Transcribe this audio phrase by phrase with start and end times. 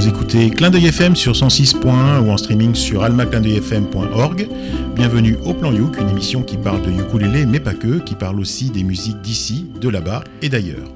[0.00, 4.48] Vous écoutez Clin d'œil FM sur 106.1 ou en streaming sur almaclindeuilfm.org.
[4.94, 8.40] Bienvenue au Plan Youk, une émission qui parle de ukulélé mais pas que, qui parle
[8.40, 10.88] aussi des musiques d'ici, de là-bas et d'ailleurs.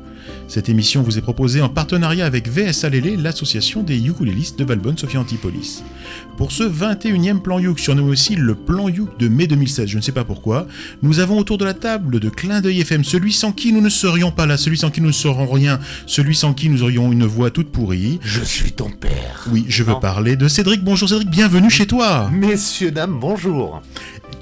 [0.47, 4.99] Cette émission vous est proposée en partenariat avec VSA Lélé, l'association des ukulélistes de Valbonne
[4.99, 5.83] Sophie Antipolis.
[6.37, 10.03] Pour ce 21e plan Youk, surnommé aussi le plan Youk de mai 2016, je ne
[10.03, 10.67] sais pas pourquoi,
[11.03, 13.89] nous avons autour de la table de Clin d'œil FM celui sans qui nous ne
[13.89, 17.11] serions pas là, celui sans qui nous ne serons rien, celui sans qui nous aurions
[17.11, 18.19] une voix toute pourrie.
[18.23, 19.47] Je suis ton père.
[19.51, 20.85] Oui, je veux parler de Cédric.
[20.85, 22.31] Bonjour Cédric, bienvenue chez toi.
[22.33, 23.81] Messieurs, dames, bonjour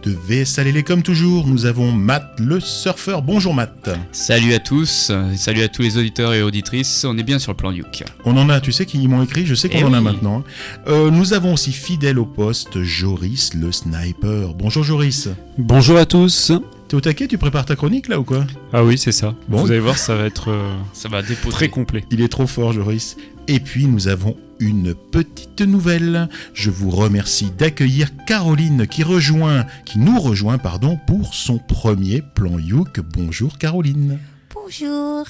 [0.05, 3.23] de VSA Lélé comme toujours, nous avons Matt le surfeur.
[3.23, 3.91] Bonjour Matt.
[4.11, 7.57] Salut à tous, salut à tous les auditeurs et auditrices, on est bien sur le
[7.57, 8.03] plan Youk.
[8.25, 10.39] On en a, tu sais qu'ils m'ont écrit, je sais qu'on Eh en a maintenant.
[10.39, 10.45] hein.
[10.89, 14.55] Euh, nous avons aussi fidèle au poste Joris le sniper.
[14.55, 15.29] Bonjour Joris.
[15.59, 16.53] Bonjour à tous.
[16.89, 18.45] T'es au taquet, tu prépares ta chronique là ou quoi?
[18.73, 19.35] Ah oui, c'est ça.
[19.49, 19.63] Bon.
[19.63, 21.51] Vous allez voir, ça va être euh, Ça va dépoter.
[21.51, 22.05] très complet.
[22.11, 23.17] Il est trop fort Joris.
[23.49, 26.29] Et puis nous avons une petite nouvelle.
[26.55, 32.59] Je vous remercie d'accueillir Caroline qui rejoint, qui nous rejoint pardon, pour son premier plan
[32.59, 33.01] Youk.
[33.01, 34.19] Bonjour Caroline.
[34.55, 35.27] Bonjour.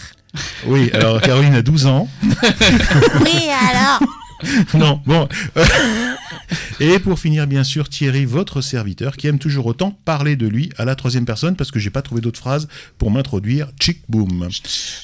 [0.67, 2.09] Oui, alors Caroline a 12 ans.
[3.21, 4.01] Oui, alors
[4.75, 5.29] Non, bon.
[6.81, 10.71] Et pour finir, bien sûr, Thierry, votre serviteur, qui aime toujours autant parler de lui
[10.77, 13.71] à la troisième personne, parce que j'ai pas trouvé d'autres phrases pour m'introduire.
[13.81, 14.49] Chick boom.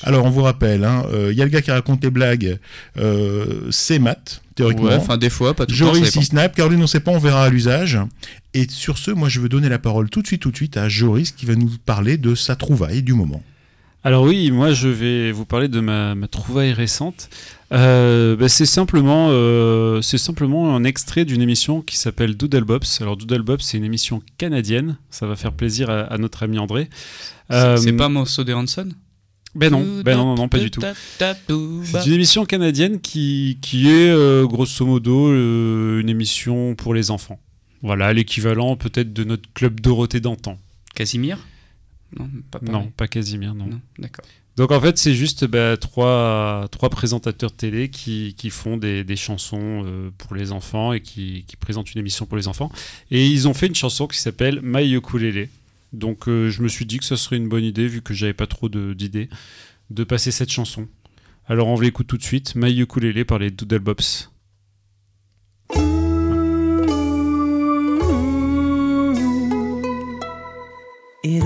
[0.02, 2.58] Alors, on vous rappelle, hein, euh, il y a le gars qui raconte les blagues,
[2.98, 4.86] euh, c'est Matt, théoriquement.
[4.86, 5.94] Ouais, enfin des fois, pas tout le temps.
[5.94, 6.54] Joris, il snap.
[6.54, 7.98] Caroline, on sait pas, on verra à l'usage.
[8.54, 10.76] Et sur ce, moi, je veux donner la parole tout de suite, tout de suite
[10.76, 13.42] à Joris, qui va nous parler de sa trouvaille du moment.
[14.04, 17.28] Alors oui, moi je vais vous parler de ma, ma trouvaille récente.
[17.70, 23.00] Euh, bah, c'est simplement, euh, c'est simplement un extrait d'une émission qui s'appelle Doodle Bops.
[23.00, 24.96] Alors Doodle Bops, c'est une émission canadienne.
[25.10, 26.88] Ça va faire plaisir à, à notre ami André.
[27.50, 28.88] Euh, C'est pas un morceau de Hanson?
[29.54, 30.80] Ben non, ben non, non, non, pas du tout.
[31.18, 37.10] C'est une émission canadienne qui, qui est euh, grosso modo euh, une émission pour les
[37.10, 37.40] enfants.
[37.82, 40.58] Voilà, l'équivalent peut-être de notre club Dorothée d'antan.
[40.94, 41.38] Casimir?
[42.18, 42.72] Non, pas pareil.
[42.72, 43.66] Non, pas Casimir, non.
[43.66, 44.24] Non, d'accord.
[44.58, 49.14] Donc en fait, c'est juste bah, trois, trois présentateurs télé qui, qui font des, des
[49.14, 52.68] chansons euh, pour les enfants et qui, qui présentent une émission pour les enfants.
[53.12, 55.48] Et ils ont fait une chanson qui s'appelle My Ukulele.
[55.92, 58.34] Donc euh, je me suis dit que ce serait une bonne idée, vu que j'avais
[58.34, 59.28] pas trop d'idées,
[59.90, 60.88] de passer cette chanson.
[61.46, 64.28] Alors on l'écoute tout de suite, My Ukulele par les Doodle Bops.
[71.24, 71.44] It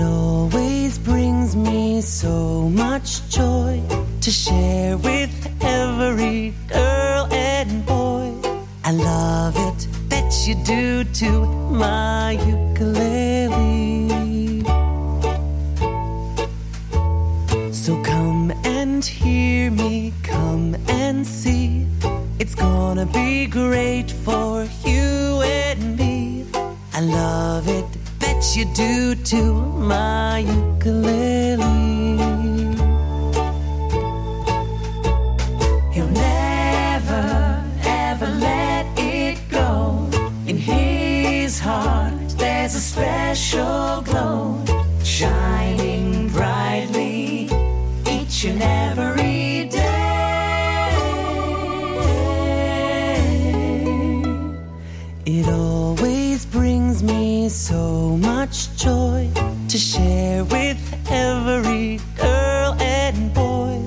[2.01, 3.81] so much joy
[4.21, 5.31] to share with
[5.61, 8.33] every girl and boy.
[8.83, 14.09] I love it, bet you do too, my ukulele.
[17.71, 21.85] So come and hear me, come and see.
[22.39, 26.45] It's gonna be great for you and me.
[26.93, 27.85] I love it,
[28.51, 31.63] you do to my ukulele.
[35.93, 40.07] He'll never, ever let it go.
[40.45, 44.63] In his heart, there's a special glow,
[45.03, 47.49] shining brightly
[48.05, 49.12] each and every
[58.77, 59.31] joy
[59.67, 60.77] to share with
[61.09, 63.81] every girl and boy.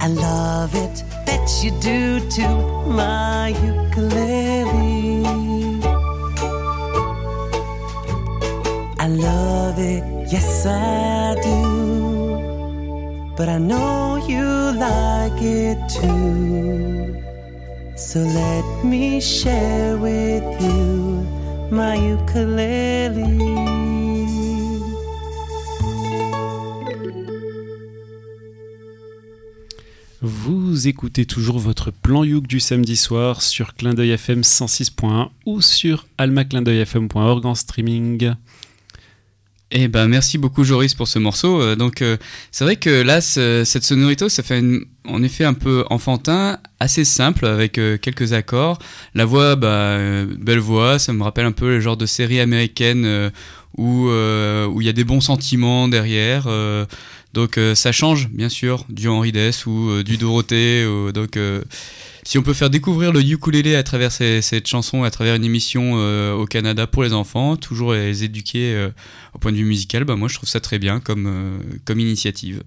[0.00, 2.56] I love it, bet you do too,
[2.86, 5.24] my ukulele.
[8.98, 13.34] I love it, yes I do.
[13.36, 14.46] But I know you
[14.78, 17.16] like it too.
[17.96, 21.26] So let me share with you
[21.72, 23.71] my ukulele.
[30.44, 35.60] Vous écoutez toujours votre plan Youk du samedi soir sur Clin d'œil FM 106.1 ou
[35.60, 38.32] sur almaclindeuilfm.org en streaming.
[39.70, 41.62] Eh ben merci beaucoup Joris pour ce morceau.
[41.62, 42.16] Euh, donc euh,
[42.50, 44.62] c'est vrai que là ce- cette sonorité ça fait
[45.06, 48.80] en effet un peu enfantin, assez simple avec euh, quelques accords.
[49.14, 53.30] La voix bah belle voix, ça me rappelle un peu le genre de série américaine
[53.78, 56.48] où il y a des bons sentiments derrière.
[57.32, 60.84] Donc euh, ça change bien sûr du Henri Dess ou euh, du Dorothée.
[61.14, 61.62] donc euh,
[62.24, 65.94] si on peut faire découvrir le ukulélé à travers cette chanson, à travers une émission
[66.34, 68.90] au Canada pour les enfants, toujours les éduquer
[69.34, 72.62] au point de vue musical, bah moi je trouve ça très bien comme, comme initiative.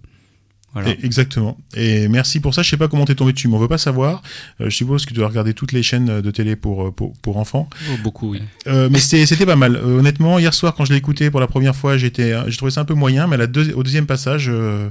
[0.76, 0.90] Voilà.
[0.92, 1.58] Et- exactement.
[1.76, 2.62] Et merci pour ça.
[2.62, 4.22] Je sais pas comment t'es tombé dessus, mais on veut pas savoir.
[4.62, 7.14] Euh, je suppose que tu dois regarder toutes les chaînes de télé pour, euh, pour,
[7.22, 7.68] pour enfants.
[7.90, 8.42] Oh, beaucoup, oui.
[8.68, 9.78] Euh, mais c'était c'était pas mal.
[9.78, 12.58] Euh, honnêtement, hier soir, quand je l'ai écouté pour la première fois, j'étais, euh, j'ai
[12.58, 14.90] trouvé ça un peu moyen, mais à la deux- au deuxième passage, euh,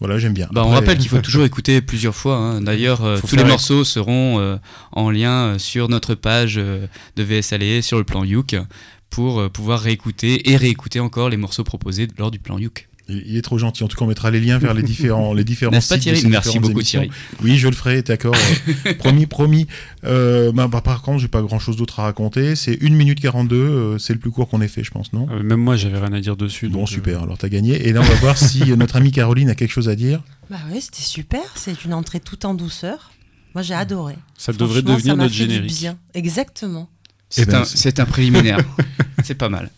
[0.00, 0.48] voilà, j'aime bien.
[0.50, 2.36] Bah, on Après, rappelle qu'il faut toujours écouter plusieurs fois.
[2.36, 2.60] hein.
[2.62, 4.56] D'ailleurs, euh, tous les morceaux seront euh,
[4.92, 6.86] en lien euh, sur notre page euh,
[7.16, 8.56] de VS Allé, sur le plan Youk,
[9.10, 12.88] pour euh, pouvoir réécouter et réécouter encore les morceaux proposés lors du plan Youk.
[13.12, 13.84] Il, il est trop gentil.
[13.84, 16.02] En tout cas, on mettra les liens vers les différents, les différents pas sites de
[16.02, 17.00] Thierry ces Merci beaucoup émissions.
[17.02, 17.16] Thierry.
[17.42, 18.34] Oui, je le ferai, d'accord.
[18.98, 19.66] promis, promis.
[20.04, 22.56] Euh, bah, bah, par contre, j'ai pas grand chose d'autre à raconter.
[22.56, 25.28] C'est 1 minute 42, euh, c'est le plus court qu'on ait fait, je pense, non?
[25.30, 26.68] Euh, même moi, j'avais rien à dire dessus.
[26.68, 27.88] Bon, donc, euh, super, alors t'as gagné.
[27.88, 30.22] Et là, on va voir si notre amie Caroline a quelque chose à dire.
[30.50, 31.40] Bah oui, c'était super.
[31.54, 33.12] C'est une entrée tout en douceur.
[33.54, 34.14] Moi, j'ai adoré.
[34.38, 35.78] ça devrait devenir ça notre fait du générique.
[35.78, 35.98] bien.
[36.14, 36.88] Exactement.
[37.28, 38.58] C'est ben, un, c'est- c'est un préliminaire.
[39.24, 39.70] c'est pas mal.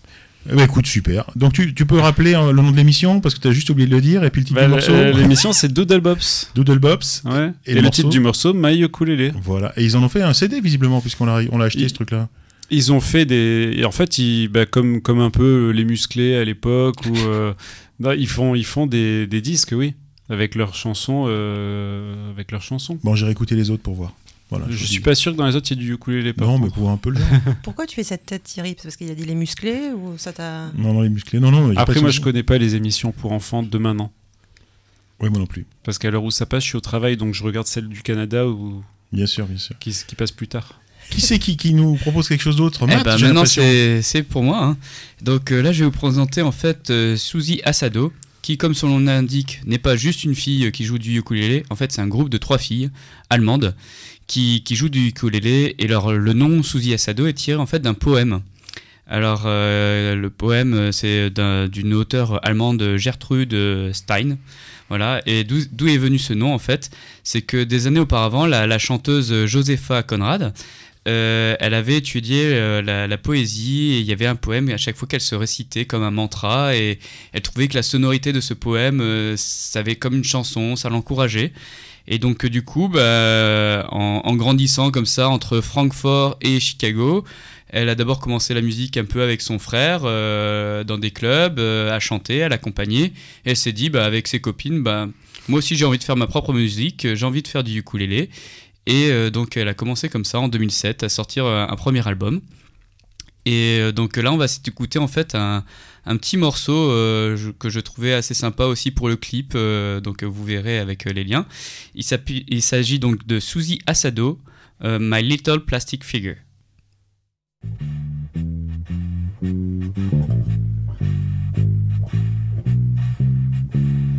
[0.50, 1.25] Eh ben, écoute, super.
[1.37, 3.88] Donc, tu, tu peux rappeler euh, le nom de l'émission parce que t'as juste oublié
[3.88, 4.93] de le dire et puis le titre Bah, du morceau.
[4.93, 6.50] euh, L'émission, c'est Doodle Bops.
[6.55, 7.23] Doodle Bops.
[7.25, 7.52] Ouais.
[7.67, 9.32] Et Et, le titre du morceau, My Ukulele.
[9.43, 9.73] Voilà.
[9.76, 11.94] Et ils en ont fait un CD visiblement puisqu'on l'a on l'a acheté Il- ce
[11.94, 12.29] truc-là.
[12.70, 13.75] Ils ont fait des.
[13.76, 17.52] Et en fait, ils, bah, comme, comme un peu les musclés à l'époque, où, euh,
[18.19, 19.93] ils font, ils font des, des disques, oui,
[20.31, 21.26] avec leurs chansons.
[21.29, 22.99] euh, avec leurs chansons.
[23.05, 24.14] Bon, j'ai réécouté les autres pour voir.
[24.58, 24.66] Voilà.
[24.70, 25.00] Je vous suis dis.
[25.00, 26.32] pas sûr que dans les autres, il y ait du ukulélé.
[26.38, 27.20] Non, mais pour un peu le.
[27.62, 28.74] Pourquoi tu fais cette tête, Thierry?
[28.78, 30.70] C'est parce qu'il a dit les musclés ou ça t'a.
[30.76, 31.40] Non, non, les musclés.
[31.40, 31.72] Non, non.
[31.76, 34.12] Après, moi, je connais pas les émissions pour enfants de maintenant.
[35.20, 35.66] Oui, moi non plus.
[35.84, 38.02] Parce qu'à l'heure où ça passe, je suis au travail, donc je regarde celle du
[38.02, 39.78] Canada ou Bien sûr, bien sûr.
[39.78, 40.80] qui, qui passe plus tard.
[41.10, 42.80] Qui c'est qui, qui nous propose quelque chose d'autre?
[42.90, 44.64] Eh ben, maintenant, c'est pour moi.
[44.64, 44.76] hein.
[45.22, 48.12] Donc euh, là, je vais vous présenter en fait euh, Suzy Asado,
[48.42, 51.64] qui, comme son nom l'indique, n'est pas juste une fille euh, qui joue du ukulélé.
[51.70, 52.90] En fait, c'est un groupe de trois filles
[53.30, 53.74] allemandes
[54.26, 55.75] qui, jouent du ukulélé.
[55.79, 58.41] Et leur, le nom Suzy Asado est tiré en fait d'un poème.
[59.06, 63.55] Alors, euh, le poème, euh, c'est d'un- d'une auteure allemande, Gertrude
[63.93, 64.38] Stein.
[64.88, 65.21] Voilà.
[65.26, 66.91] Et d'où est venu ce nom en fait?
[67.23, 70.53] C'est que des années auparavant, la, chanteuse Josepha Conrad
[71.06, 74.97] euh, elle avait étudié la, la poésie et il y avait un poème à chaque
[74.97, 76.99] fois qu'elle se récitait comme un mantra et
[77.32, 80.88] elle trouvait que la sonorité de ce poème, euh, ça avait comme une chanson, ça
[80.88, 81.53] l'encourageait.
[82.06, 87.24] Et donc euh, du coup, bah, en, grandissant comme ça entre Francfort et Chicago,
[87.68, 91.58] elle a d'abord commencé la musique un peu avec son frère euh, dans des clubs,
[91.58, 93.06] euh, à chanter, à l'accompagner.
[93.44, 95.08] Et elle s'est dit, bah, avec ses copines, bah,
[95.48, 98.30] moi aussi j'ai envie de faire ma propre musique, j'ai envie de faire du ukulélé.
[98.86, 102.42] Et donc elle a commencé comme ça en 2007 à sortir euh, un premier album.
[103.46, 105.64] Et donc là on va s'écouter en fait un,
[106.06, 110.22] un petit morceau euh, que je trouvais assez sympa aussi pour le clip, euh, donc
[110.22, 111.46] vous verrez avec euh, les liens.
[111.94, 112.04] Il
[112.62, 114.38] s'agit donc de Suzy Asado,
[114.82, 116.36] My Little Plastic Figure.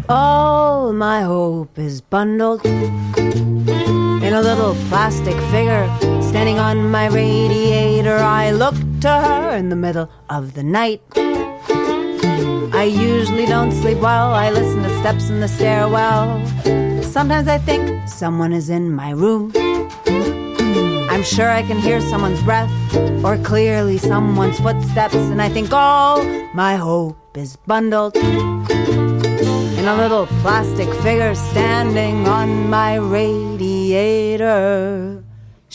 [0.08, 5.88] All my hope is bundled in a little plastic figure
[6.22, 8.18] standing on my radiator.
[8.18, 11.02] I look to her in the middle of the night.
[12.76, 14.34] I usually don't sleep well.
[14.34, 16.46] I listen to steps in the stairwell.
[17.04, 19.54] Sometimes I think someone is in my room.
[21.10, 22.70] I'm sure I can hear someone's breath
[23.24, 26.22] or clearly someone's footsteps, and I think all
[26.54, 33.66] my hope is bundled in a little plastic figure standing on my radiator.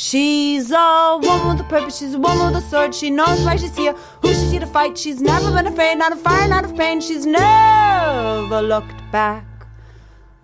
[0.01, 2.95] She's a woman with a purpose, she's a woman with a sword.
[2.95, 3.93] She knows why she's here,
[4.23, 4.97] who she's here to fight.
[4.97, 7.03] She's never been afraid, not of fire, not of pain.
[7.03, 9.45] She's never looked back.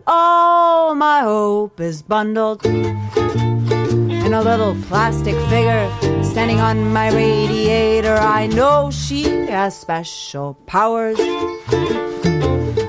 [0.06, 5.90] All my hope is bundled in a little plastic figure
[6.22, 8.14] standing on my radiator.
[8.14, 11.18] I know she has special powers.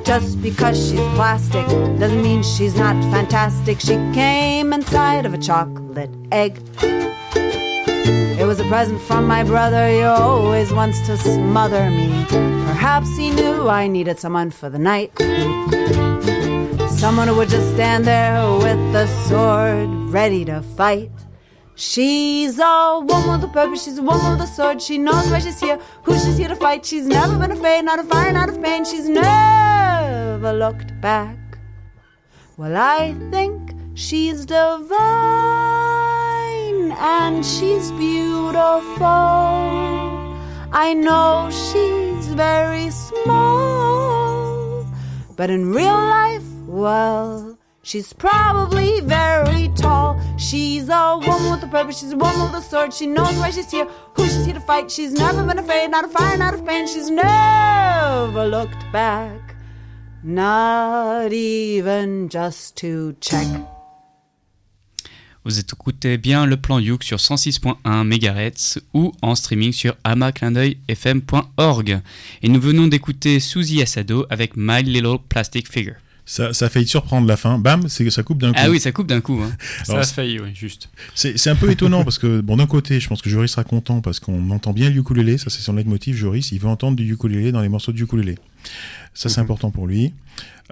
[0.07, 1.67] Just because she's plastic
[1.99, 3.81] doesn't mean she's not fantastic.
[3.81, 6.61] She came inside of a chocolate egg.
[6.81, 9.89] It was a present from my brother.
[9.89, 12.25] He always wants to smother me.
[12.29, 15.11] Perhaps he knew I needed someone for the night.
[16.89, 21.11] Someone who would just stand there with a sword ready to fight.
[21.75, 24.81] She's a woman with a purpose, she's a woman with a sword.
[24.81, 26.85] She knows why she's here, who she's here to fight.
[26.85, 28.85] She's never been afraid, not of fire, not of pain.
[28.85, 29.66] She's never
[30.41, 31.37] looked back.
[32.57, 34.97] Well, I think she's divine
[36.91, 39.05] and she's beautiful.
[40.71, 44.85] I know she's very small,
[45.35, 50.19] but in real life, well, she's probably very tall.
[50.37, 52.93] She's a woman with a purpose, she's a woman with a sword.
[52.93, 54.91] She knows why she's here, who she's here to fight.
[54.91, 56.87] She's never been afraid, not of fire, not of pain.
[56.87, 59.46] She's never looked back.
[60.23, 63.47] Not even just to check.
[65.45, 72.01] Vous écoutez bien le plan Youk sur 106.1 MHz ou en streaming sur amaclindeuilfm.org.
[72.41, 75.95] Et nous venons d'écouter Suzy Asado avec My Little Plastic Figure.
[76.25, 77.57] Ça, ça a failli surprendre la fin.
[77.57, 78.59] Bam, c'est ça coupe d'un coup.
[78.61, 79.39] Ah oui, ça coupe d'un coup.
[79.41, 79.49] hein.
[79.85, 80.89] Ça a failli, oui, juste.
[81.15, 83.63] C'est c'est un peu étonnant parce que, bon, d'un côté, je pense que Joris sera
[83.63, 86.97] content parce qu'on entend bien le ukulélé, ça c'est son leitmotiv, Joris, il veut entendre
[86.97, 88.35] du ukulélé dans les morceaux de ukulélé.
[89.17, 89.45] Ça c'est Mhm.
[89.45, 90.13] important pour lui.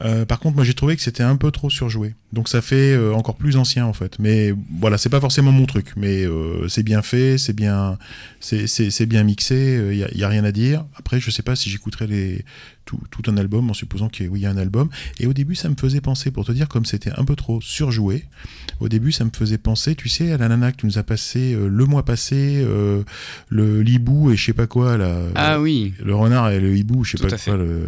[0.04, 2.14] Euh, par contre, moi j'ai trouvé que c'était un peu trop surjoué.
[2.34, 4.20] Donc ça fait euh, encore plus ancien en fait.
[4.20, 5.94] Mais voilà, c'est pas forcément mon truc.
[5.96, 7.98] Mais euh, c'est bien fait, c'est bien,
[8.42, 10.86] c'est- c'est c'est bien mixé, il y, a, y a rien à dire.
[10.98, 12.46] Après, je sais pas si j'écouterai les
[12.84, 14.90] tout, tout un album en supposant qu'il y, ait- oui, y a un album.
[15.20, 17.60] Et au début, ça me faisait penser, pour te dire, comme c'était un peu trop
[17.62, 18.26] surjoué,
[18.80, 21.04] au début, ça me faisait penser, tu sais, à la nana que tu nous as
[21.04, 23.02] passé euh, le mois passé, euh,
[23.50, 25.18] le hibou et je sais pas quoi, là.
[25.34, 25.94] Ah oui.
[26.04, 27.58] Le renard et le hibou, je sais Tout pas quoi.
[27.58, 27.88] Le...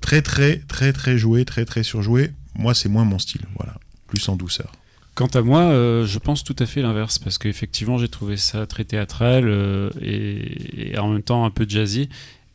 [0.00, 2.30] Très, très, très, très joué, très, très surjoué.
[2.54, 3.42] Moi, c'est moins mon style.
[3.56, 3.74] Voilà.
[4.06, 4.72] Plus en douceur.
[5.14, 8.66] Quant à moi, euh, je pense tout à fait l'inverse, parce qu'effectivement, j'ai trouvé ça
[8.66, 12.08] très théâtral euh, et, en même temps un peu jazzy.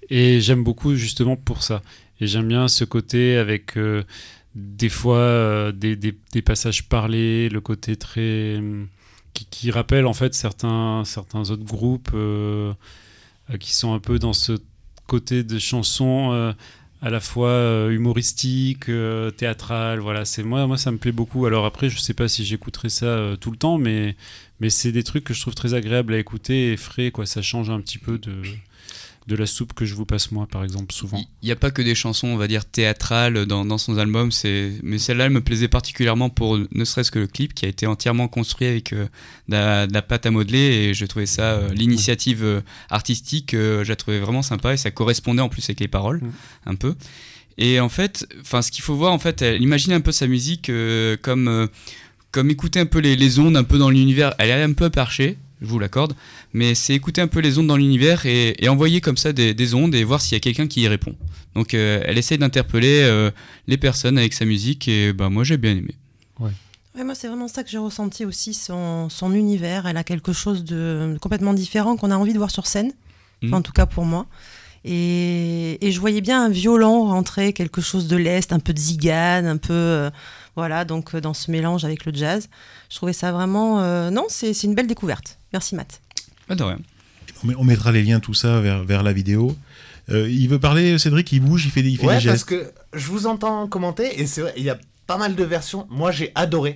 [0.09, 1.81] Et j'aime beaucoup justement pour ça.
[2.19, 4.03] Et j'aime bien ce côté avec euh,
[4.55, 8.57] des fois des, passages parlés, le côté très.
[8.57, 8.87] hum,
[9.33, 12.11] qui, qui rappelle en fait certains, certains autres groupes
[13.59, 14.53] qui sont un peu dans ce
[15.07, 16.53] côté de chansons.
[17.01, 21.45] À la fois euh, humoristique, euh, théâtral, voilà, c'est moi, moi ça me plaît beaucoup.
[21.45, 24.15] Alors après, je sais pas si j'écouterai ça euh, tout le temps, mais
[24.59, 27.25] mais c'est des trucs que je trouve très agréables à écouter et frais, quoi.
[27.25, 28.41] Ça change un petit peu de
[29.29, 31.23] de la soupe que je vous passe moi, par exemple, souvent.
[31.41, 34.31] Il n'y a pas que des chansons, on va dire, théâtrales dans, dans son album,
[34.31, 34.73] c'est...
[34.83, 37.85] mais celle-là, elle me plaisait particulièrement pour ne serait-ce que le clip qui a été
[37.85, 39.05] entièrement construit avec euh,
[39.47, 43.51] de, la, de la pâte à modeler et je trouvais ça, euh, l'initiative euh, artistique,
[43.53, 46.21] je la trouvais vraiment sympa et ça correspondait en plus avec les paroles,
[46.65, 46.95] un peu.
[47.59, 50.27] Et en fait, enfin, ce qu'il faut voir, en fait, elle imagine un peu sa
[50.27, 50.71] musique
[51.21, 51.69] comme,
[52.31, 54.33] comme écouter un peu les, les ondes un peu dans l'univers.
[54.39, 56.13] Elle est un peu perchée, je vous l'accorde,
[56.53, 59.53] mais c'est écouter un peu les ondes dans l'univers et, et envoyer comme ça des,
[59.53, 61.15] des ondes et voir s'il y a quelqu'un qui y répond.
[61.55, 63.31] Donc euh, elle essaye d'interpeller euh,
[63.67, 65.95] les personnes avec sa musique et bah, moi j'ai bien aimé.
[66.95, 69.85] Ouais, moi, c'est vraiment ça que j'ai ressenti aussi, son, son univers.
[69.85, 72.91] Elle a quelque chose de complètement différent qu'on a envie de voir sur scène,
[73.41, 73.49] Mhm.
[73.49, 74.25] Enfin, en tout cas pour moi.
[74.85, 78.79] Et, et je voyais bien un violon rentrer, quelque chose de l'Est, un peu de
[78.79, 79.73] zigane, un peu.
[79.73, 80.09] euh,
[80.55, 82.49] voilà, donc dans ce mélange avec le jazz.
[82.89, 83.79] Je trouvais ça vraiment.
[83.81, 85.38] euh, non, c'est une belle découverte.
[85.53, 86.01] Merci, Matt.
[86.47, 86.79] Pas de rien.
[87.43, 89.55] On, met- on mettra les liens, tout ça, vers, vers la vidéo.
[90.09, 92.39] Euh, il veut parler, Cédric, il bouge, il fait des, il fait Ouais, des parce
[92.39, 92.45] gestes.
[92.49, 94.77] que je vous entends commenter et c'est vrai, il y a
[95.07, 95.85] pas mal de versions.
[95.89, 96.75] Moi, j'ai adoré.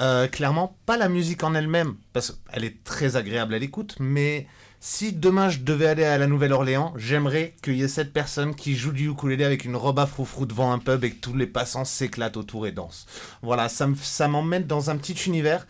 [0.00, 4.48] Euh, clairement, pas la musique en elle-même, parce qu'elle est très agréable à l'écoute, mais
[4.80, 8.74] si demain je devais aller à la Nouvelle-Orléans, j'aimerais qu'il y ait cette personne qui
[8.74, 11.46] joue du ukulélé avec une robe à froufrou devant un pub et que tous les
[11.46, 13.06] passants s'éclatent autour et dansent.
[13.40, 15.64] Voilà, ça m'emmène dans un petit univers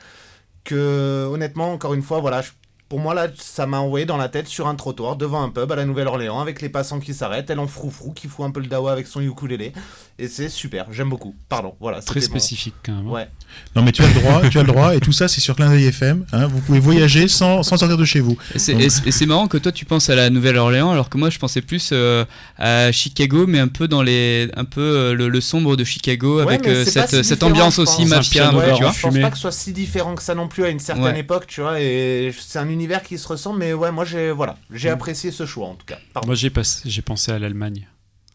[0.65, 2.53] que, honnêtement, encore une fois, voilà, je-
[2.95, 5.73] pour moi, là, ça m'a envoyé dans la tête sur un trottoir devant un pub
[5.73, 8.61] à la Nouvelle-Orléans avec les passants qui s'arrêtent, elle en froufrou, qui fout un peu
[8.61, 9.73] le dawa avec son ukulélé.
[10.21, 11.35] Et c'est super, j'aime beaucoup.
[11.49, 12.01] Pardon, voilà.
[12.01, 13.09] Très mon- spécifique quand même.
[13.09, 13.11] hein.
[13.11, 13.29] Ouais.
[13.75, 15.57] Non, mais tu as le droit, tu as le droit, et tout ça, c'est sur
[15.57, 16.25] Clin d'œil FM.
[16.33, 18.37] hein, vous pouvez voyager sans, sans sortir de chez vous.
[18.55, 21.63] Et c'est- marrant que toi tu penses à la Nouvelle-Orléans alors que moi je pensais
[21.63, 22.25] plus euh,
[22.59, 26.37] à Chicago mais un peu dans les un peu euh, le, le sombre de Chicago
[26.37, 28.61] Ouais, avec euh, cette, si cette différent, ambiance aussi mafia, en
[28.93, 31.05] je pense pas que ce soit si différent que ça non plus à une certaine
[31.15, 31.21] Ouais.
[31.21, 34.57] époque, tu vois, et c'est un univers qui se ressemble, mais ouais, moi j'ai voilà,
[34.73, 35.99] j'ai apprécié ce choix en tout cas.
[36.13, 36.27] Pardon.
[36.29, 36.51] Moi j'ai
[36.85, 37.89] j'ai pensé à l'Allemagne.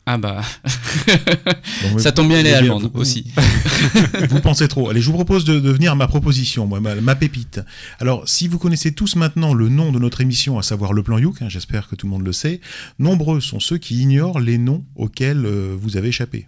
[0.06, 0.42] Ah bah
[1.92, 3.32] Bon, ça tombe bien elle est allemande vous- aussi.
[4.30, 4.90] vous pensez trop.
[4.90, 7.62] Allez, je vous propose de, de venir à ma proposition, moi, ma, ma pépite.
[8.00, 11.20] Alors, si vous connaissez tous maintenant le nom de notre émission, à savoir le plan
[11.20, 12.60] Youk, hein, j'espère que tout le monde le sait,
[12.98, 16.48] nombreux sont ceux qui ignorent les noms auxquels euh, vous avez échappé.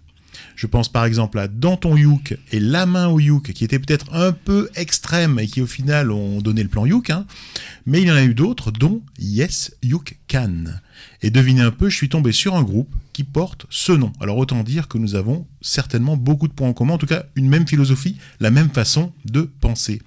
[0.56, 4.14] Je pense par exemple à Danton Youk et La main au Youk, qui étaient peut-être
[4.14, 7.26] un peu extrêmes et qui au final ont donné le plan Youk, hein.
[7.86, 10.64] mais il y en a eu d'autres, dont Yes Youk Can.
[11.22, 14.12] Et devinez un peu, je suis tombé sur un groupe qui porte ce nom.
[14.20, 17.24] Alors autant dire que nous avons certainement beaucoup de points en commun, en tout cas
[17.36, 20.00] une même philosophie, la même façon de penser.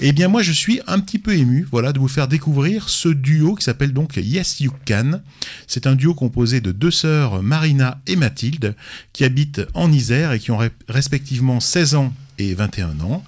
[0.00, 3.08] Eh bien moi je suis un petit peu ému, voilà, de vous faire découvrir ce
[3.08, 5.20] duo qui s'appelle donc Yes You Can.
[5.66, 8.74] C'est un duo composé de deux sœurs, Marina et Mathilde,
[9.12, 13.24] qui habitent en Isère et qui ont re- respectivement 16 ans et 21 ans.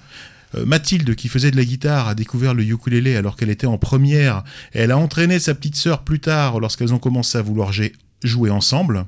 [0.55, 3.77] Euh, Mathilde, qui faisait de la guitare, a découvert le ukulélé alors qu'elle était en
[3.77, 4.43] première.
[4.73, 7.93] Et elle a entraîné sa petite sœur plus tard lorsqu'elles ont commencé à vouloir gé-
[8.23, 9.05] jouer ensemble.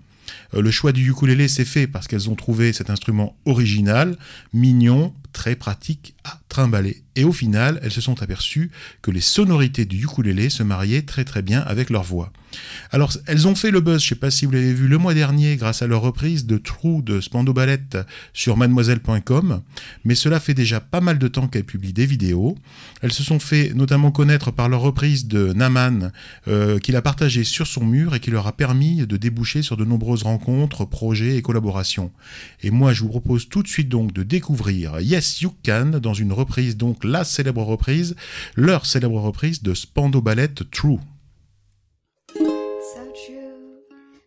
[0.54, 4.18] Euh, le choix du ukulélé s'est fait parce qu'elles ont trouvé cet instrument original,
[4.54, 7.04] mignon, très pratique à trimballer.
[7.16, 8.72] Et au final, elles se sont aperçues
[9.02, 12.32] que les sonorités du ukulélé se mariaient très très bien avec leur voix.
[12.92, 15.14] Alors, elles ont fait le buzz, je sais pas si vous l'avez vu le mois
[15.14, 17.80] dernier, grâce à leur reprise de True de Spando Ballet
[18.34, 19.62] sur mademoiselle.com,
[20.04, 22.58] mais cela fait déjà pas mal de temps qu'elles publient des vidéos.
[23.02, 26.12] Elles se sont fait notamment connaître par leur reprise de Naman,
[26.48, 29.78] euh, qu'il a partagé sur son mur et qui leur a permis de déboucher sur
[29.78, 32.12] de nombreuses rencontres, projets et collaborations.
[32.62, 36.14] Et moi, je vous propose tout de suite donc de découvrir Yes You Can dans
[36.14, 38.16] une reprise, donc la célèbre reprise,
[38.56, 41.00] leur célèbre reprise de Spando Ballet True.
[42.34, 43.78] so true.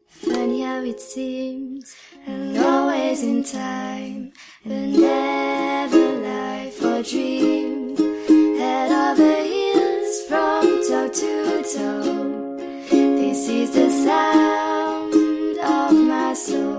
[0.06, 1.94] Funny how it seems,
[2.26, 4.30] and always in time,
[4.64, 7.96] but never life or dream.
[8.58, 12.56] Head over heels from toe to toe.
[12.90, 16.73] This is the sound of my soul.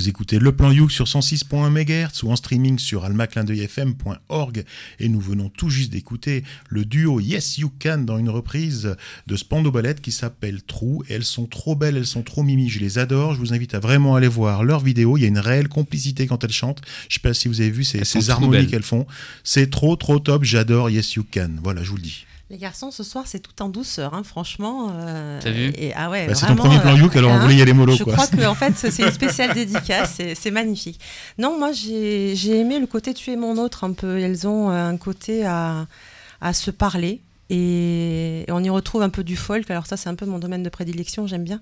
[0.00, 4.64] Vous écoutez Le Plan Youk sur 106.1 MHz ou en streaming sur almaclindeuilfm.org
[4.98, 9.36] et nous venons tout juste d'écouter le duo Yes You Can dans une reprise de
[9.36, 10.60] Spando Ballet qui s'appelle
[11.06, 13.74] et elles sont trop belles, elles sont trop mimi, je les adore, je vous invite
[13.74, 16.80] à vraiment aller voir leurs vidéos, il y a une réelle complicité quand elles chantent,
[17.10, 19.06] je sais pas si vous avez vu ces, ces harmonies qu'elles font,
[19.44, 22.24] c'est trop trop top, j'adore Yes You Can, voilà je vous le dis.
[22.50, 24.90] Les garçons, ce soir, c'est tout en douceur, hein, franchement.
[24.92, 27.34] euh, T'as vu et, ah ouais, Bah, c'est ton premier plan euh, Youk, alors on
[27.34, 28.12] hein, voulait y aller mollo Je quoi.
[28.14, 30.98] crois que en fait, c'est une spéciale dédicace, c'est- magnifique.
[31.38, 34.18] Non, moi, j'ai j'ai aimé le côté tu es mon autre un peu.
[34.18, 35.86] Elles ont un côté à,
[36.40, 37.20] à se parler.
[37.50, 39.68] Et, et on y retrouve un peu du folk.
[39.70, 41.26] Alors ça, c'est un peu mon domaine de prédilection.
[41.26, 41.60] J'aime bien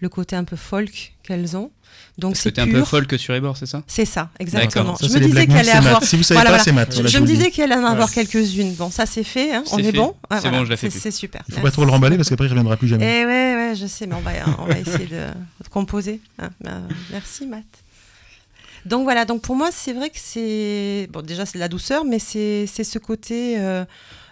[0.00, 1.70] le côté un peu folk qu'elles ont.
[2.18, 3.82] Donc c'est C'était un peu folk sur les bords, c'est ça?
[3.86, 4.96] C'est ça, exactement.
[4.96, 6.02] Ça, Je me disais qu'elle allait avoir.
[6.02, 6.86] Si vous savez Voilà, pas, voilà.
[6.90, 7.02] c'est.
[7.02, 8.74] Je, je me disais qu'elle allait en avoir quelques-unes.
[8.74, 9.54] Bon, ça c'est fait.
[9.54, 10.14] hein, On est bon.
[10.30, 10.58] Ah, C'est voilà.
[10.58, 11.00] bon, je la fais C'est- plus.
[11.00, 11.42] C'est super.
[11.48, 13.04] Il faut pas trop le remballer parce qu'après il reviendra plus jamais.
[13.22, 15.26] Eh ouais, ouais, je sais, mais on va, on va essayer de,
[15.62, 16.20] de composer.
[16.38, 16.50] hein.
[16.66, 17.64] Euh, merci, Matt.
[18.86, 21.08] Donc voilà, donc pour moi, c'est vrai que c'est.
[21.12, 23.56] Bon, déjà, c'est de la douceur, mais c'est c'est ce côté.
[23.58, 23.84] euh,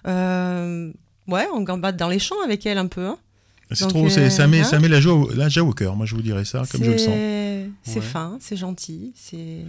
[0.07, 3.07] ouais, on gambade dans les champs avec elle un peu.
[3.07, 3.19] hein.
[3.71, 5.73] C'est trop, c'est- euh, ça met, hein ça met la joie, au- la joie au
[5.73, 5.97] cœur.
[5.97, 7.15] Moi, je vous dirais ça, comme je le sens.
[7.83, 8.01] C'est Ouais.
[8.03, 9.65] fin, c'est gentil, c'est.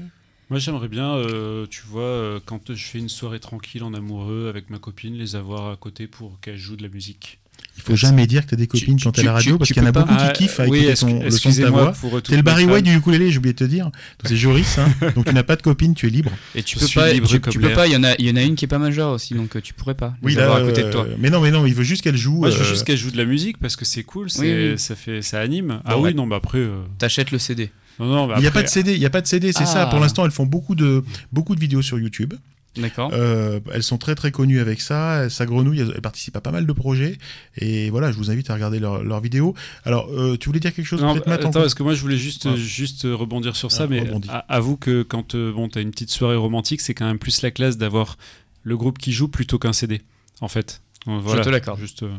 [0.50, 4.48] Moi, j'aimerais bien, euh, tu vois, euh, quand je fais une soirée tranquille en amoureux
[4.50, 7.40] avec ma copine, les avoir à côté pour qu'elle joue de la musique.
[7.78, 9.58] Il faut jamais dire que t'as des copines tu- quand t'es à la radio tu-
[9.60, 11.30] parce qu'il y en a beaucoup Ah, qui kiffent à oui, écouter excu- ton, le
[11.32, 11.94] son de ta voix.
[12.24, 12.66] T'es le Barry.
[12.66, 13.92] White du ukulélé, j'ai oublié de te dire.
[14.24, 14.88] C'est Joris, hein.
[15.16, 16.32] donc tu n'as pas de copine, tu es libre.
[16.56, 18.32] Et tu peux pas, libre tu, tu peux pas, il y en a, il y
[18.32, 20.36] en a une qui est pas majeure aussi, donc euh, tu pourrais pas les Oui,
[20.36, 21.06] là, avoir à côté de euh, toi.
[21.20, 22.40] Mais non, mais non, il veut juste qu'elle joue.
[22.40, 24.78] Moi, je veux euh, juste qu'elle joue de la musique parce que c'est cool, c'est,
[24.78, 25.82] ça fait, ça anime.
[25.86, 26.66] Ah oui, non, bah après.
[26.98, 27.70] T'achètes le CD.
[28.00, 29.52] Non, non, bah Il n'y a pas de CD, il y a pas de CD,
[29.54, 29.84] c'est ça.
[29.84, 29.86] Ah.
[29.88, 32.34] Pour l'instant, elles font beaucoup de beaucoup de vidéos sur YouTube.
[32.78, 33.12] D'accord.
[33.14, 35.30] Euh, elles sont très très connues avec ça.
[35.30, 37.18] Ça grenouille, elles, elles participent à pas mal de projets.
[37.58, 39.54] Et voilà, je vous invite à regarder leurs leurs vidéos.
[39.86, 42.18] Alors, euh, tu voulais dire quelque chose Non, bah, attends, parce que moi je voulais
[42.18, 42.56] juste, Ah.
[42.56, 44.04] juste rebondir sur ça, Ah, mais
[44.50, 47.42] avoue que quand euh, bon, tu as une petite soirée romantique, c'est quand même plus
[47.42, 48.18] la classe d'avoir
[48.64, 50.02] le groupe qui joue plutôt qu'un CD,
[50.42, 50.82] en fait.
[51.06, 51.80] Voilà, te l'accorde.
[51.80, 52.10] Juste, euh,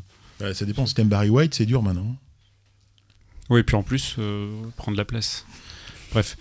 [0.41, 0.87] Bah, Ça dépend.
[0.87, 2.17] Si t'aimes Barry White, c'est dur maintenant.
[3.51, 5.45] Oui, puis en plus, euh, prendre la place.
[6.13, 6.37] Bref.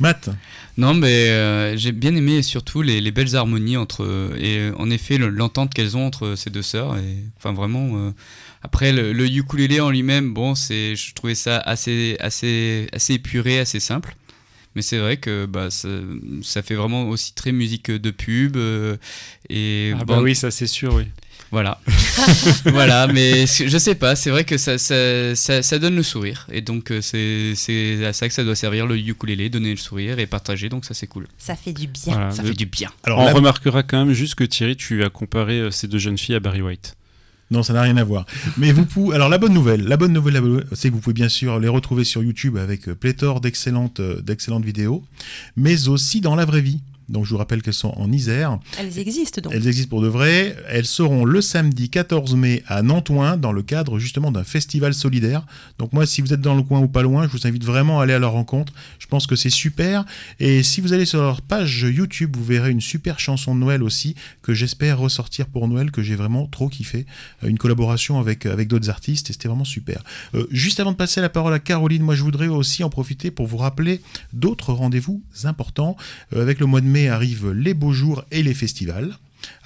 [0.00, 0.30] Matt
[0.78, 4.04] Non, mais euh, j'ai bien aimé surtout les, les belles harmonies entre
[4.38, 6.96] et euh, en effet le- l'entente qu'elles ont entre ces deux sœurs.
[6.98, 7.96] Et, enfin vraiment.
[7.96, 8.12] euh,
[8.62, 13.58] après le, le ukulélé en lui-même, bon, c'est, je trouvais ça assez, assez, assez épuré,
[13.58, 14.14] assez simple.
[14.76, 15.88] Mais c'est vrai que bah, ça,
[16.42, 18.56] ça fait vraiment aussi très musique de pub.
[18.56, 18.96] euh,
[19.50, 21.04] et Ah bon, bah oui, ça c'est sûr, oui.
[21.50, 21.80] Voilà.
[22.66, 26.46] voilà, mais je sais pas, c'est vrai que ça, ça, ça, ça donne le sourire.
[26.52, 30.18] Et donc, euh, c'est à ça que ça doit servir le ukulélé, donner le sourire
[30.18, 30.68] et partager.
[30.68, 31.26] Donc, ça, c'est cool.
[31.38, 32.12] Ça fait du bien.
[32.14, 32.30] Voilà.
[32.30, 32.90] Ça Le- fait du bien.
[33.04, 35.98] Alors On là- remarquera quand même juste que Thierry, tu as comparé euh, ces deux
[35.98, 36.94] jeunes filles à Barry White.
[37.50, 38.26] Non, ça n'a rien à voir.
[38.58, 39.14] Mais vous pouvez.
[39.14, 41.68] Alors la bonne nouvelle, la bonne nouvelle, bonne- c'est que vous pouvez bien sûr les
[41.68, 45.02] retrouver sur YouTube avec euh, pléthore d'excellentes, d'excellentes vidéos,
[45.56, 46.80] mais aussi dans la vraie vie.
[47.08, 48.58] Donc je vous rappelle qu'elles sont en Isère.
[48.78, 49.52] Elles existent donc.
[49.54, 50.56] Elles existent pour de vrai.
[50.68, 55.46] Elles seront le samedi 14 mai à Nantouin dans le cadre justement d'un festival solidaire.
[55.78, 58.00] Donc moi, si vous êtes dans le coin ou pas loin, je vous invite vraiment
[58.00, 58.72] à aller à leur rencontre.
[58.98, 60.04] Je pense que c'est super.
[60.40, 63.82] Et si vous allez sur leur page YouTube, vous verrez une super chanson de Noël
[63.82, 67.06] aussi que j'espère ressortir pour Noël, que j'ai vraiment trop kiffé.
[67.42, 70.02] Euh, Une collaboration avec, avec d'autres artistes et c'était vraiment super.
[70.34, 73.30] Euh, juste avant de passer la parole à Caroline, moi je voudrais aussi en profiter
[73.30, 74.00] pour vous rappeler
[74.32, 75.96] d'autres rendez-vous importants.
[76.34, 79.16] Euh, avec le mois de mai arrivent les beaux jours et les festivals.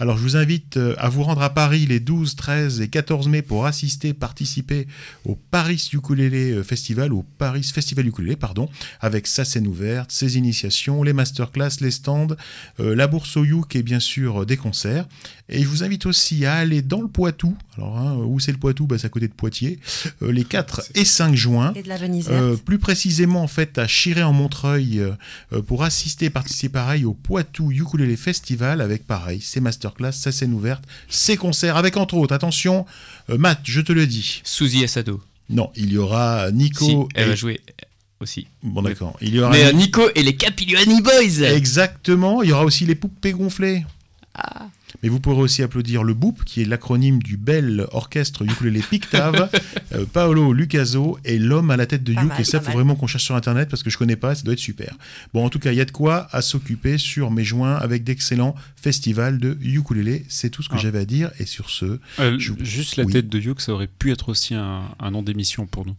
[0.03, 3.29] Alors je vous invite euh, à vous rendre à Paris les 12, 13 et 14
[3.29, 4.89] mai pour assister, participer
[5.25, 8.69] au Paris Ukulele euh, Festival, au Paris Festival Ukulele, pardon,
[9.01, 12.35] avec sa scène ouverte, ses initiations, les masterclass, les stands,
[12.81, 15.07] euh, la bourse au Youk et bien sûr euh, des concerts.
[15.49, 17.55] Et je vous invite aussi à aller dans le Poitou.
[17.77, 18.87] Alors hein, où c'est le Poitou?
[18.87, 19.79] Bah, C'est à côté de Poitiers.
[20.23, 21.73] Euh, les 4 et 5 juin.
[21.77, 22.63] Et de la Venise Euh, verte.
[22.63, 25.01] plus précisément en fait à Chiré en Montreuil
[25.67, 30.53] pour assister et participer pareil au Poitou Ukulele Festival avec pareil ses masterclass, sa scène
[30.55, 32.87] ouverte, ses concerts avec entre autres, attention,
[33.31, 34.41] euh, Matt, je te le dis.
[34.45, 35.21] Suzy Asado.
[35.51, 36.85] Non, il y aura Nico.
[36.85, 37.61] Si, elle et- va jouer
[38.21, 38.47] aussi.
[38.63, 39.17] Bon d'accord.
[39.21, 42.43] Il y aura Mais euh, Nico et les Capiluani Boys Exactement.
[42.43, 43.85] Il y aura aussi les poupées gonflées.
[44.35, 44.69] Ah.
[45.03, 49.51] Mais vous pourrez aussi applaudir le BOUP, qui est l'acronyme du bel orchestre ukulélé Pictave,
[49.95, 52.29] euh, Paolo Lucaso et l'homme à la tête de Pas Youk.
[52.31, 52.77] mal, et ça, pas faut mal.
[52.77, 54.97] vraiment qu'on cherche sur Internet parce que je connais pas, ça doit être super.
[55.35, 58.05] Bon, en tout cas, il y a de quoi à s'occuper sur mes joints avec
[58.05, 60.25] d'excellents festivals de ukulélé.
[60.29, 60.81] C'est tout ce que Ah.
[60.81, 61.31] j'avais à dire.
[61.39, 63.13] Et sur ce, Euh, Je- Juste la oui.
[63.13, 65.97] tête de Youk, ça aurait pu être aussi un, un nom d'émission pour nous.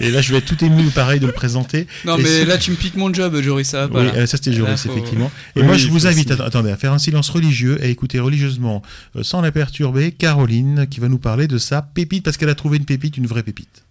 [0.00, 1.86] Et là, je vais être tout ému, pareil, de le présenter.
[2.04, 3.68] Non, Et mais si- là, tu me piques mon job, Joris.
[3.68, 4.14] Ça, Oui, voilà.
[4.14, 5.30] euh, ça c'était Joris, Là, faut- effectivement.
[5.56, 7.88] Et Oui, moi, je vous invite, att- attendez, à faire un silence religieux et à
[7.88, 8.82] écouter religieusement,
[9.16, 12.54] euh, sans la perturber, Caroline, qui va nous parler de sa pépite, parce qu'elle a
[12.54, 13.84] trouvé une pépite, une vraie pépite.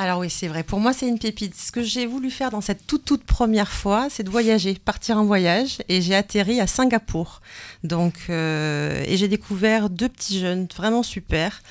[0.00, 0.62] Alors oui, c'est vrai.
[0.62, 1.56] Pour moi, c'est une pépite.
[1.56, 5.16] Ce que j'ai voulu faire dans cette toute toute première fois, c'est de voyager, partir
[5.18, 7.40] en voyage, et j'ai atterri à Singapour.
[7.82, 11.62] Donc, euh, et j'ai découvert deux petits jeunes vraiment super,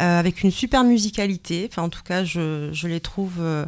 [0.00, 1.68] euh, avec une super musicalité.
[1.70, 3.64] Enfin, en tout cas, je, je les trouve euh,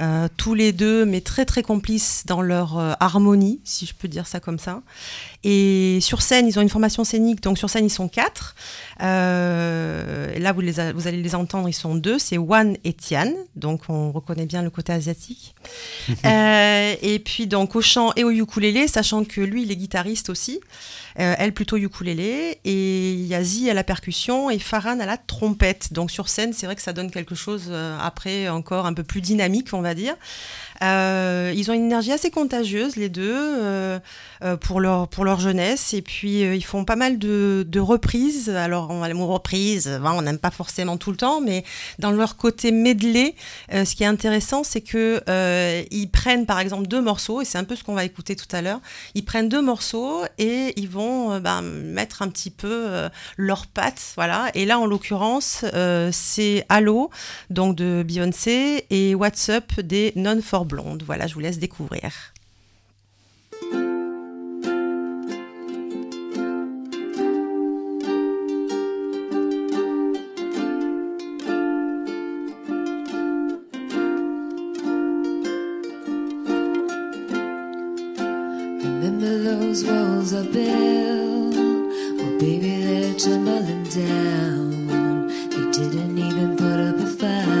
[0.00, 4.06] euh, tous les deux, mais très très complices dans leur euh, harmonie, si je peux
[4.06, 4.82] dire ça comme ça.
[5.44, 8.56] Et sur scène, ils ont une formation scénique, donc sur scène, ils sont quatre.
[9.00, 12.92] Euh, là, vous, les a- vous allez les entendre, ils sont deux, c'est Wan et
[12.92, 15.54] Tian, donc on reconnaît bien le côté asiatique.
[16.24, 20.30] Euh, et puis donc au chant et au ukulélé, sachant que lui, il est guitariste
[20.30, 20.60] aussi,
[21.20, 25.06] Euh, elle plutôt ukulélé, et il y a Zi à la percussion et Farhan à
[25.06, 25.92] la trompette.
[25.92, 29.20] Donc sur scène, c'est vrai que ça donne quelque chose après encore un peu plus
[29.20, 30.14] dynamique, on va dire.
[30.82, 33.98] Euh, ils ont une énergie assez contagieuse, les deux, euh,
[34.44, 35.94] euh, pour, leur, pour leur jeunesse.
[35.94, 38.50] Et puis, ils font pas mal de, de reprises.
[38.50, 41.64] Alors, on mot reprise, ben, on n'aime pas forcément tout le temps, mais
[41.98, 43.34] dans leur côté medley,
[43.72, 45.22] ce qui est intéressant, c'est que
[45.90, 48.46] ils prennent, par exemple, deux morceaux, et c'est un peu ce qu'on va écouter tout
[48.52, 48.80] à l'heure.
[49.14, 54.50] Ils prennent deux morceaux et ils vont ben, mettre un petit peu leurs pattes, voilà.
[54.54, 55.64] Et là, en l'occurrence,
[56.12, 57.10] c'est Allo,
[57.50, 60.67] donc de Beyoncé, et What's Up des Non for
[61.04, 62.12] Voilà, je vous laisse découvrir.
[83.90, 85.28] Down.
[85.48, 87.57] They didn't even put up a fight.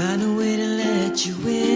[0.00, 1.69] Found a way to let you in.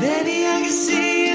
[0.00, 1.29] Baby, I can see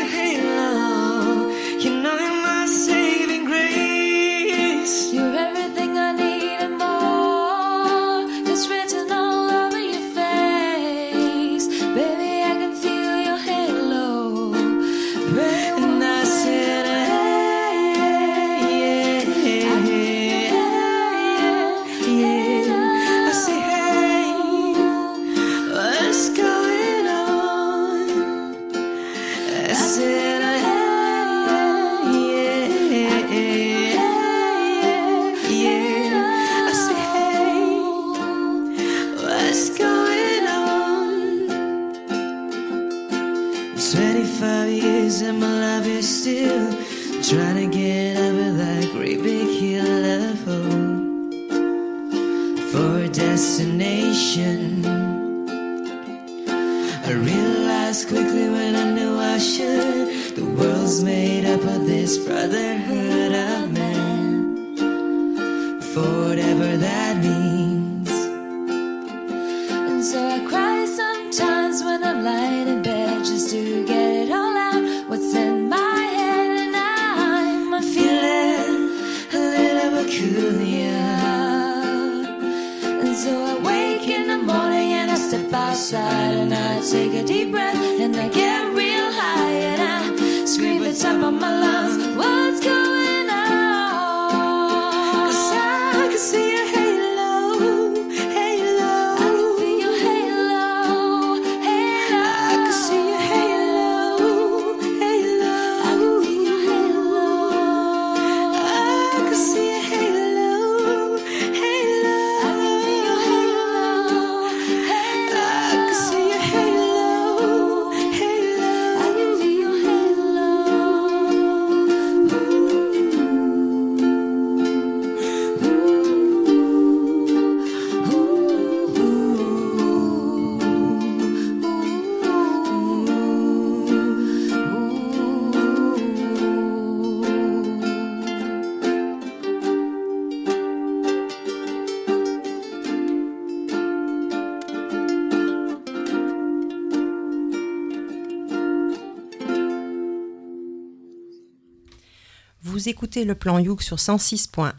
[152.76, 154.74] Vous écoutez le plan Youk sur 106.1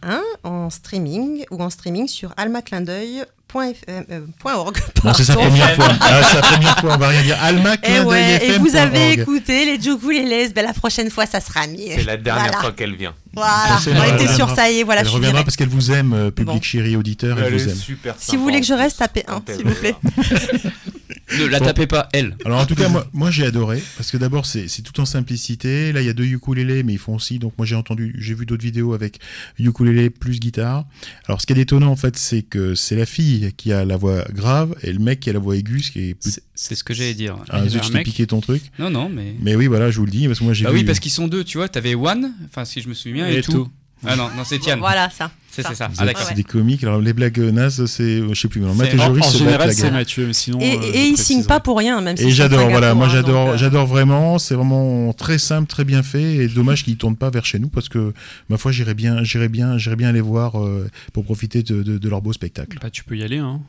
[0.45, 4.77] en streaming ou en streaming sur almaclindeuil.org.
[5.03, 5.89] Non, c'est sa première fois.
[6.03, 7.39] Ah, c'est sa première fois, on va rien dire.
[7.43, 11.67] Alma Et, ouais, et vous avez écouté les Les, ben la prochaine fois ça sera
[11.67, 11.79] mieux.
[11.95, 12.61] C'est la dernière Voilà.
[12.61, 13.15] fois qu'elle vient.
[13.33, 14.55] Voilà, on était reviendra.
[14.55, 16.63] ça y est, voilà, Elle je reviendra parce qu'elle vous aime, euh, public Bon.
[16.63, 17.75] chéri auditeur, elle, Elle vous aime.
[17.77, 19.97] super Si vous voulez que je reste, tapez un, quand elle s'il vous plaît.
[21.41, 21.65] Ne la Bon.
[21.65, 22.37] tapez pas, elle.
[22.45, 25.05] Alors en tout cas, moi, moi j'ai adoré parce que d'abord c'est c'est tout en
[25.05, 25.93] simplicité.
[25.93, 27.39] Là il y a deux ukulélés, mais ils font aussi.
[27.41, 29.19] Donc moi j'ai entendu, j'ai vu d'autres vidéos avec
[29.59, 30.85] ukulélé plus guitare.
[31.27, 33.97] Alors ce qui est étonnant en fait, c'est que c'est la fille qui a la
[33.97, 36.31] voix grave et le mec qui a la voix aiguë, ce qui est plus.
[36.31, 37.37] C'est- C'est ce que j'allais dire.
[37.51, 38.62] Ah, zut, je t'ai piqué ton truc.
[38.79, 39.35] Non, non, mais.
[39.43, 40.79] Mais oui, voilà, je vous le dis parce que moi j'ai Bah vu.
[40.79, 41.69] oui, parce qu'ils sont deux, tu vois.
[41.69, 43.53] T'avais One, enfin, si je me souviens, et, Et tout.
[43.53, 43.69] tout.
[44.07, 44.79] Ah non, non, c'est Tian.
[44.79, 45.31] Voilà, ça.
[45.57, 45.88] C'est ça.
[45.90, 46.05] c'est ça.
[46.14, 46.83] Ah, c'est des comiques.
[46.85, 48.62] Alors les blagues nazes, c'est, euh, je sais plus.
[48.62, 49.90] Alors, Matt et C'est- En, Joris en battent général, c'est.
[49.90, 50.61] Mathieu, mais sinon.
[50.61, 53.11] Et, euh, et il signe pas pour rien, même si Et j'adore, voilà, moi hein,
[53.11, 57.16] j'adore, euh, j'adore vraiment, c'est vraiment très simple, très bien fait, et dommage qu'ils tournent
[57.16, 58.12] pas vers chez nous parce que
[58.49, 61.99] ma foi j'irais bien, j'irais bien, j'irais bien aller voir euh, pour profiter de, de-
[61.99, 62.79] de leur beau spectacle.
[62.83, 63.61] Bah, tu peux y aller, hein.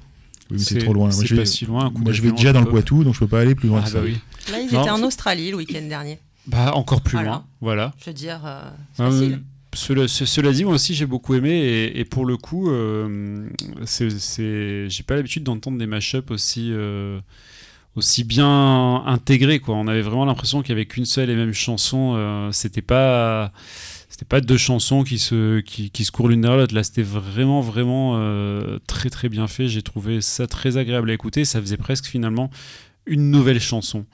[0.50, 1.06] Oui, mais c'est trop loin.
[1.10, 1.92] Moi, C'est je vais, pas si loin.
[1.94, 2.68] moi, je vais déjà dans le.
[2.68, 3.98] Poitou, donc je peux pas aller plus loin Ah, que ça.
[4.00, 4.18] bah oui.
[4.52, 6.20] Là, ils étaient en Australie le week-end dernier.
[6.48, 7.44] Bah, encore plus loin.
[7.60, 7.94] Voilà.
[8.00, 8.40] Je veux dire,
[8.94, 9.42] c'est facile.
[9.74, 13.48] Cela, ce- cela dit, moi aussi j'ai beaucoup aimé et, pour le coup, euh,
[13.86, 17.20] j'ai pas l'habitude d'entendre des mashups aussi, euh,
[17.96, 19.62] aussi bien intégrés.
[19.68, 22.14] On avait vraiment l'impression qu'il y avait qu'une seule et même chanson.
[22.18, 23.52] euh, c'était pas,
[24.10, 26.74] c'était pas deux chansons qui se, qui se courent l'une derrière l'autre.
[26.76, 29.68] Là, c'était vraiment, vraiment euh, très, très bien fait.
[29.68, 31.46] J'ai trouvé ça très agréable à écouter.
[31.46, 32.50] Ça faisait presque finalement
[33.06, 34.06] une nouvelle chanson.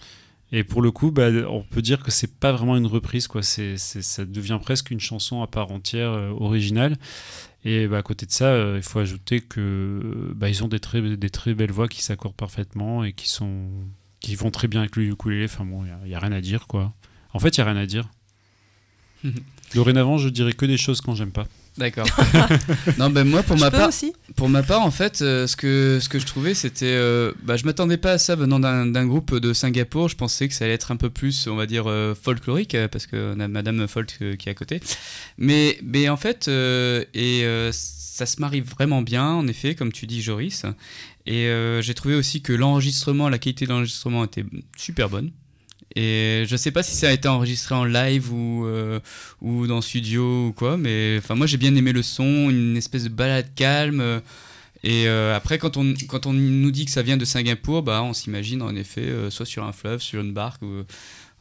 [0.56, 3.42] Et pour le coup, bah, on peut dire que c'est pas vraiment une reprise, quoi.
[3.42, 6.96] C'est, ça devient presque une chanson à part entière, euh, originale.
[7.66, 10.80] Et bah, à côté de ça, euh, il faut ajouter que bah, ils ont des
[10.80, 13.68] très, des très belles voix qui s'accordent parfaitement et qui sont,
[14.20, 15.46] qui vont très bien avec le ukulélé.
[15.46, 16.94] Enfin bon, il y, a rien à dire, quoi.
[17.34, 18.12] En fait, il y a rien à dire.
[19.74, 21.48] Dorénavant, je dirais que des choses quand j'aime pas.
[21.78, 22.06] D'accord.
[23.00, 25.56] non, ben moi, pour Je ma part, aussi pour ma part, en fait, euh, ce
[25.56, 29.06] que ce que je trouvais, c'était, euh, bah, je m'attendais pas à ça venant d'un
[29.08, 30.08] groupe de Singapour.
[30.08, 32.88] Je pensais que ça allait être un peu plus, on va dire, euh, folklorique, euh,
[32.88, 34.82] parce qu'on a Madame Folk qui est à côté.
[35.38, 40.22] Mais mais en fait, et ça se marie vraiment bien, en effet, comme tu dis,
[40.22, 40.66] Joris.
[41.26, 41.50] Et
[41.82, 44.46] j'ai trouvé aussi que l'enregistrement, la qualité de l'enregistrement était
[44.78, 45.32] super bonne.
[45.96, 49.00] Et je sais pas si ça a été enregistré en live ou, euh,
[49.42, 53.04] ou dans studio ou quoi, mais enfin moi j'ai bien aimé le son, une espèce
[53.04, 54.22] de balade calme.
[54.84, 55.84] Et euh, après quand on,
[56.34, 59.64] nous dit que ça vient de Singapour, bah on s'imagine en effet euh, soit sur
[59.64, 60.62] un fleuve, sur une barque,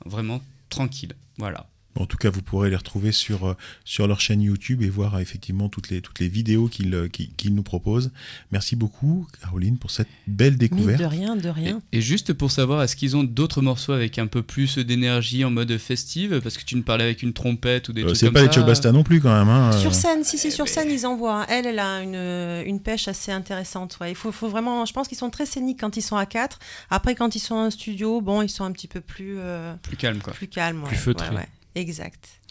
[0.04, 1.14] vraiment tranquille.
[1.38, 1.66] Voilà.
[1.94, 5.16] En tout cas, vous pourrez les retrouver sur, euh, sur leur chaîne YouTube et voir
[5.16, 8.10] euh, effectivement toutes les, toutes les vidéos qu'ils euh, qu'ils- qu'ils nous proposent.
[8.50, 10.98] Merci beaucoup, Caroline, pour cette belle Mais découverte.
[11.00, 11.82] de rien, de rien.
[11.92, 15.44] Et, et juste pour savoir, est-ce qu'ils ont d'autres morceaux avec un peu plus d'énergie
[15.44, 16.40] en mode festive?
[16.42, 18.40] Parce que tu me parlais avec une trompette ou des Euh, trucs c'est comme pas
[18.40, 18.46] ça.
[18.46, 19.48] les Chobasta non plus, quand même.
[19.50, 19.72] hein.
[19.72, 21.44] Sur scène, si c'est sur scène, ils envoient.
[21.50, 23.98] Elle, elle a une, une pêche assez intéressante.
[24.00, 24.10] Ouais.
[24.10, 24.86] Il faut, faut vraiment.
[24.86, 26.58] Je pense qu'ils sont très scéniques quand ils sont à 4.
[26.90, 29.96] Après, quand ils sont en studio, bon, ils sont un petit peu plus, euh, Plus
[29.98, 30.32] calme quoi.
[30.32, 30.82] plus calmes.
[30.86, 31.02] Plus ouais.
[31.02, 31.28] feutrés.
[31.30, 31.48] Ouais, ouais.
[31.74, 32.42] Exact.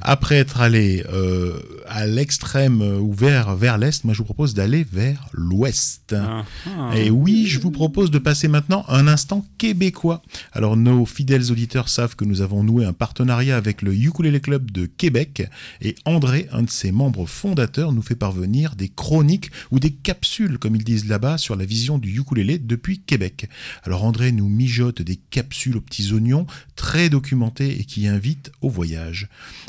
[0.00, 4.54] Après être allé euh, à l'extrême euh, ou vers, vers l'est, moi je vous propose
[4.54, 6.14] d'aller vers l'ouest.
[6.16, 6.96] Ah, ah.
[6.96, 10.22] Et oui, je vous propose de passer maintenant un instant québécois.
[10.52, 14.70] Alors nos fidèles auditeurs savent que nous avons noué un partenariat avec le Ukulele Club
[14.70, 15.48] de Québec
[15.82, 20.58] et André, un de ses membres fondateurs, nous fait parvenir des chroniques ou des capsules,
[20.58, 23.48] comme ils disent là-bas, sur la vision du ukulélé depuis Québec.
[23.82, 28.69] Alors André nous mijote des capsules aux petits oignons, très documentées et qui invitent au
[28.70, 29.28] voyage.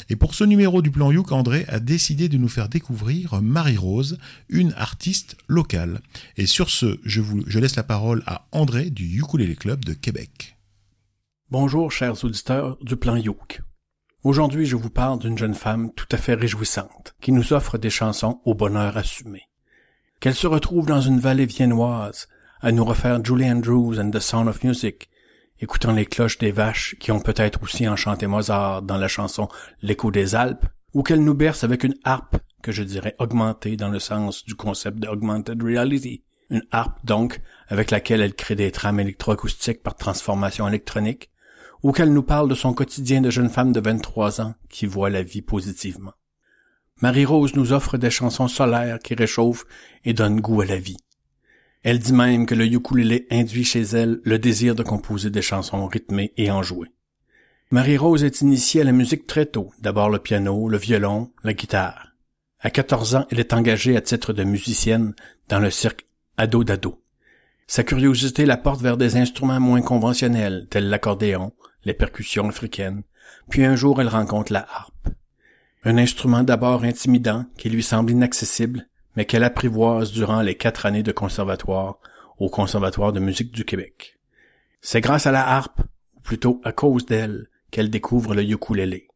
[0.10, 4.18] Et pour ce numéro du plan Youk, André a décidé de nous faire découvrir Marie-Rose,
[4.50, 6.00] une artiste locale.
[6.38, 10.58] Et sur ce, je laisse la parole à André du Ukulele Club de Québec.
[11.50, 13.62] Bonjour chers auditeurs du plan Youk.
[14.24, 17.90] Aujourd'hui, je vous parle d'une jeune femme tout à fait réjouissante qui nous offre des
[17.90, 19.42] chansons au bonheur assumé.
[20.20, 22.28] Qu'elle se retrouve dans une vallée viennoise
[22.62, 25.10] à nous refaire Julie Andrews and the Sound of Music,
[25.62, 29.48] écoutant les cloches des vaches qui ont peut-être aussi enchanté Mozart dans la chanson
[29.82, 33.90] L'écho des Alpes, ou qu'elle nous berce avec une harpe que je dirais augmentée dans
[33.90, 36.24] le sens du concept de augmented reality.
[36.50, 41.30] Une harpe donc avec laquelle elle crée des trames électroacoustiques par transformation électronique,
[41.84, 45.10] ou qu'elle nous parle de son quotidien de jeune femme de 23 ans qui voit
[45.10, 46.14] la vie positivement.
[47.02, 49.66] Marie-Rose nous offre des chansons solaires qui réchauffent
[50.04, 50.98] et donnent goût à la vie.
[51.84, 55.88] Elle dit même que le ukulélé induit chez elle le désir de composer des chansons
[55.88, 56.92] rythmées et enjouées.
[57.72, 62.10] Marie-Rose est initiée à la musique très tôt, d'abord le piano, le violon, la guitare.
[62.60, 65.16] À 14 ans, elle est engagée à titre de musicienne
[65.50, 66.06] dans le cirque
[66.38, 67.02] Ado Dado.
[67.66, 71.54] Sa curiosité la porte vers des instruments moins conventionnels, tels l'accordéon,
[71.86, 73.04] les percussions africaines,
[73.50, 75.10] puis un jour elle rencontre la harpe.
[75.84, 81.04] Un instrument d'abord intimidant, qui lui semble inaccessible, mais qu'elle apprivoise durant les quatre années
[81.04, 82.00] de conservatoire
[82.38, 84.18] au Conservatoire de musique du Québec.
[84.82, 85.82] C'est grâce à la harpe,
[86.16, 89.08] ou plutôt à cause d'elle, qu'elle découvre le ukulélé.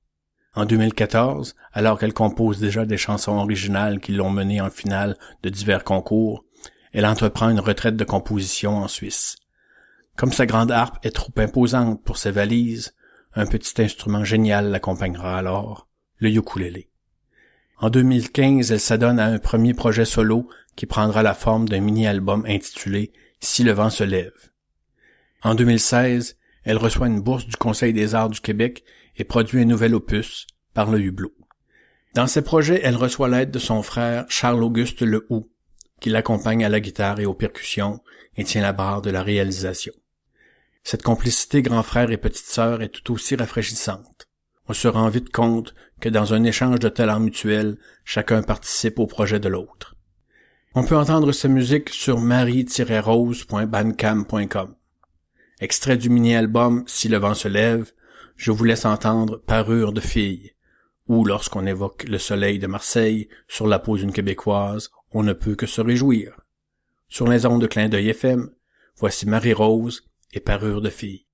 [0.54, 5.50] En 2014, alors qu'elle compose déjà des chansons originales qui l'ont menée en finale de
[5.50, 6.46] divers concours,
[6.94, 9.38] elle entreprend une retraite de composition en Suisse.
[10.16, 12.96] Comme sa grande harpe est trop imposante pour ses valises,
[13.34, 16.90] un petit instrument génial l'accompagnera alors, le ukulélé.
[17.78, 22.46] En 2015, elle s'adonne à un premier projet solo qui prendra la forme d'un mini-album
[22.48, 23.12] intitulé
[23.42, 24.32] Si le vent se lève.
[25.44, 28.84] En 2016, elle reçoit une bourse du Conseil des arts du Québec
[29.18, 31.34] et produit un nouvel opus par le Hublot.
[32.14, 35.52] Dans ses projets, elle reçoit l'aide de son frère Charles-Auguste Lehoux,
[36.00, 38.02] qui l'accompagne à la guitare et aux percussions
[38.38, 39.94] et tient la barre de la réalisation.
[40.84, 44.28] Cette complicité grand frère et petite sœur est tout aussi rafraîchissante.
[44.68, 49.06] On se rend vite compte que dans un échange de talents mutuels, chacun participe au
[49.06, 49.96] projet de l'autre.
[50.74, 54.76] On peut entendre sa musique sur marie-rose.bandcamp.com.
[55.62, 57.94] Extrait du mini-album Si le vent se lève,
[58.36, 60.52] je vous laisse entendre Parure de fille,
[61.08, 65.56] ou lorsqu'on évoque le soleil de Marseille sur la peau d'une Québécoise, on ne peut
[65.56, 66.42] que se réjouir.
[67.08, 68.50] Sur les ondes de clin d'œil FM,
[68.98, 71.25] voici Marie-Rose et Parure de fille.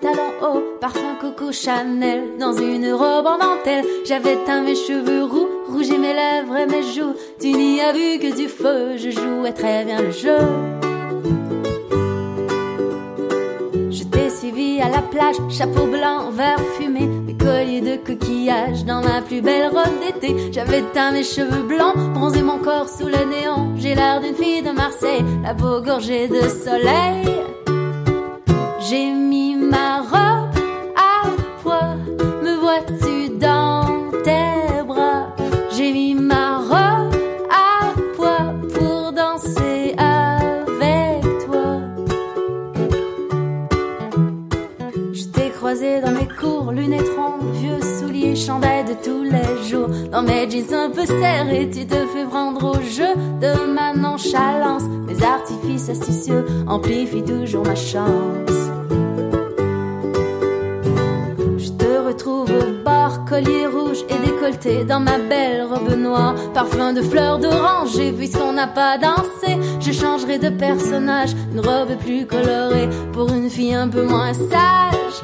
[0.00, 3.84] Talons hauts, parfum Coco Chanel, dans une robe en dentelle.
[4.04, 7.14] J'avais teint mes cheveux roux, rougé mes lèvres et mes joues.
[7.40, 10.38] Tu n'y as vu que du feu, je jouais très bien le jeu.
[13.90, 19.02] Je t'ai suivi à la plage, chapeau blanc, verre fumé, mes colliers de coquillages dans
[19.02, 20.52] ma plus belle robe d'été.
[20.52, 23.72] J'avais teint mes cheveux blancs, bronzé mon corps sous le néon.
[23.76, 27.42] J'ai l'air d'une fille de Marseille, la peau gorgée de soleil.
[28.88, 30.54] J'ai mis ma robe
[30.96, 31.22] à
[31.62, 31.94] poids,
[32.44, 35.24] me vois-tu dans tes bras?
[35.74, 37.14] J'ai mis ma robe
[37.50, 41.70] à poids pour danser avec toi.
[45.18, 49.88] Je t'ai croisé dans mes cours, lunettes rondes, vieux souliers, chandelles de tous les jours.
[50.12, 54.84] Dans mes jeans un peu serrés, tu te fais prendre au jeu de ma nonchalance.
[55.06, 58.51] Mes artifices astucieux amplifient toujours ma chance.
[62.12, 67.38] Retrouve au bar, collier rouge et décolleté dans ma belle robe noire, parfum de fleurs
[67.38, 68.12] d'oranger.
[68.12, 73.74] Puisqu'on n'a pas dansé, je changerai de personnage, une robe plus colorée pour une fille
[73.74, 75.16] un peu moins sage.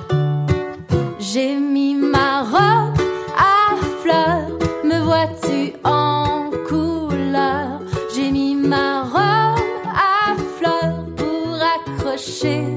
[1.18, 2.99] J'ai mis ma robe
[3.36, 4.51] à fleurs,
[4.84, 7.80] me vois-tu en couleur?
[8.14, 12.68] J'ai mis ma robe à fleurs pour accrocher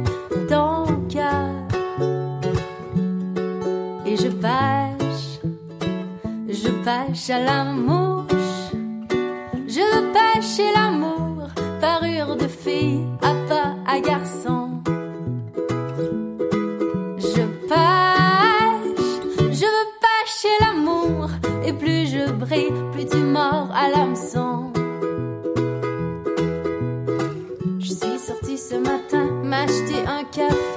[6.84, 8.72] pêche à la mouche,
[9.68, 11.48] je pêche l'amour,
[11.80, 14.82] parure de fille à pas à garçon.
[17.18, 19.72] Je pêche, je
[20.04, 21.30] pêche et l'amour,
[21.64, 24.72] et plus je brille, plus tu mords à l'hameçon.
[27.80, 30.71] Je suis sortie ce matin m'acheter un café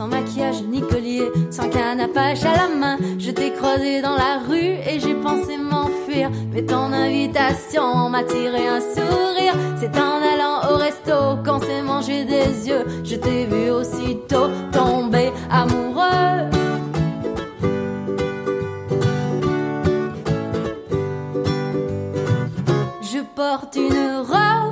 [0.00, 2.96] sans maquillage ni collier, sans canne à à la main.
[3.18, 6.30] Je t'ai croisé dans la rue et j'ai pensé m'enfuir.
[6.54, 9.54] Mais ton invitation m'a tiré un sourire.
[9.78, 12.86] C'est en allant au resto qu'on s'est mangé des yeux.
[13.04, 16.48] Je t'ai vu aussitôt tomber amoureux.
[23.02, 24.69] Je porte une robe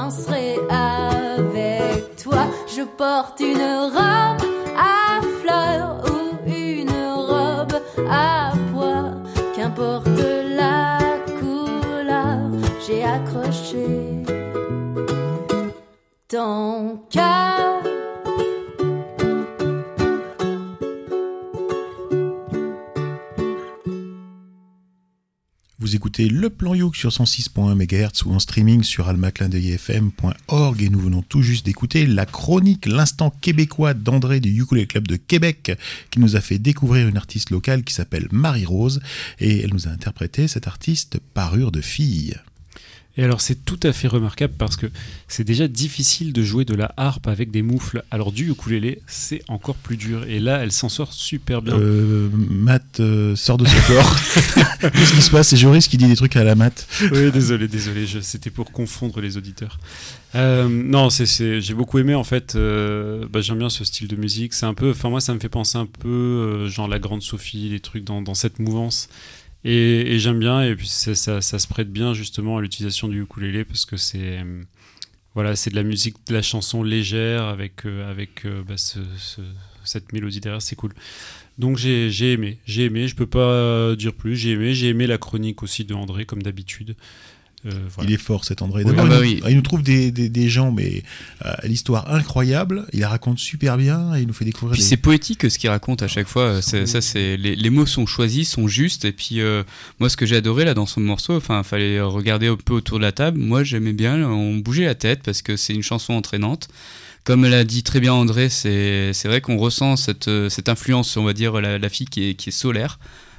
[0.00, 2.46] danserai avec toi.
[2.66, 3.62] Je porte une
[3.96, 4.42] robe
[4.76, 9.12] à fleurs ou une robe à pois.
[9.54, 10.08] Qu'importe
[10.56, 10.98] la
[11.38, 12.38] couleur,
[12.86, 14.24] j'ai accroché
[16.28, 17.59] ton cœur.
[25.90, 31.00] Vous écoutez le plan Youk sur 106.1 MHz ou en streaming sur almaclindeuilfm.org et nous
[31.00, 35.76] venons tout juste d'écouter la chronique L'instant québécois d'André du Ukulele Club de Québec
[36.12, 39.00] qui nous a fait découvrir une artiste locale qui s'appelle Marie-Rose
[39.40, 42.36] et elle nous a interprété cette artiste parure de fille.
[43.20, 44.86] Et alors c'est tout à fait remarquable parce que
[45.28, 48.02] c'est déjà difficile de jouer de la harpe avec des moufles.
[48.10, 50.24] Alors du ukulélé, c'est encore plus dur.
[50.24, 51.74] Et là, elle s'en sort super bien.
[51.74, 54.16] Euh, Matt euh, sort de ce corps.
[54.80, 55.48] Qu'est-ce qui se passe?
[55.48, 56.88] C'est Joris qui dit des trucs à la Matt.
[57.12, 59.78] Oui, désolé, désolé, c'était pour confondre les auditeurs.
[60.34, 62.54] Euh, non, j'ai beaucoup aimé en fait.
[62.54, 64.54] euh, bah, j'aime bien ce style de musique.
[64.54, 67.20] C'est un peu, enfin moi, ça me fait penser un peu euh, genre la Grande
[67.20, 69.10] Sophie, les trucs dans, dans cette mouvance.
[69.64, 70.62] Et, j'aime bien.
[70.62, 74.62] Et puis ça, se prête bien justement à l'utilisation du ukulélé parce que c'est, euh,
[75.34, 79.00] voilà, c'est de la musique, de la chanson légère avec euh, avec euh, bah, ce-
[79.18, 79.40] ce-
[79.84, 80.92] cette mélodie derrière, c'est cool.
[81.58, 83.08] Donc j'ai, j'ai aimé, j'ai aimé.
[83.08, 84.36] Je peux pas dire plus.
[84.36, 86.96] J'ai aimé, j'ai aimé la chronique aussi de André comme d'habitude.
[87.66, 88.08] Euh, voilà.
[88.10, 88.84] Il est fort cet André.
[88.84, 89.50] D'abord, Ah bah il, nous- oui.
[89.50, 91.02] il nous trouve des, des- des gens, mais
[91.44, 92.86] euh, l'histoire incroyable.
[92.94, 94.72] Il la raconte super bien et il nous fait découvrir.
[94.72, 96.62] Puis des- c'est poétique ce qu'il raconte à chaque fois.
[96.62, 99.04] C'est- Ça, c'est les, les mots sont choisis, sont justes.
[99.04, 99.62] Et puis euh,
[99.98, 102.96] moi, ce que j'ai adoré là dans son morceau, enfin, fallait regarder un peu autour
[102.98, 103.38] de la table.
[103.38, 104.16] Moi, j'aimais bien.
[104.26, 106.68] On bougeait la tête parce que c'est une chanson entraînante.
[107.24, 111.18] Comme l'a dit très bien André, c'est c'est vrai qu'on ressent cette, euh, cette influence,
[111.18, 112.98] on va dire, la, la fille qui est, qui est solaire.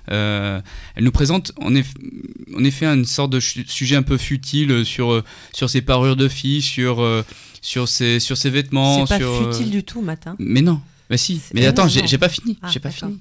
[0.10, 0.60] Euh,
[0.96, 1.94] elle nous présente en, eff-
[2.58, 5.24] en effet une sorte de sujet un peu futile sur, euh,
[5.54, 7.24] sur ses parures de fille, sur, euh,
[7.62, 9.06] sur, ses, sur ses vêtements.
[9.06, 10.36] C'est pas sur, euh, futile du tout, matin.
[10.40, 11.40] mais non, bah si.
[11.54, 12.58] Mais attends, j'ai pas fini.
[12.62, 13.20] Ah, j'ai pas fini.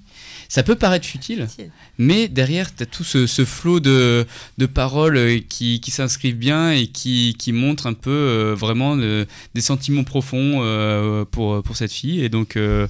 [0.49, 1.71] Ça peut paraître futile, Futile.
[1.97, 4.27] mais derrière, tu as tout ce, ce flot de,
[4.59, 8.97] de paroles euh, qui, qui s'inscrivent bien et qui, qui montrent un peu euh, vraiment
[8.99, 12.25] euh, des sentiments profonds euh, pour, pour cette fille.
[12.25, 12.89] Et donc, euh,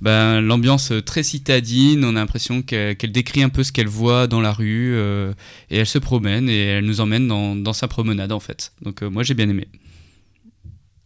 [0.00, 4.40] ben, l'ambiance très citadine, on a l'impression qu'elle décrit un peu ce qu'elle voit dans
[4.40, 5.32] la rue euh,
[5.70, 8.72] et elle se promène et elle nous emmène dans, dans sa promenade en fait.
[8.82, 9.68] Donc, euh, moi j'ai bien aimé.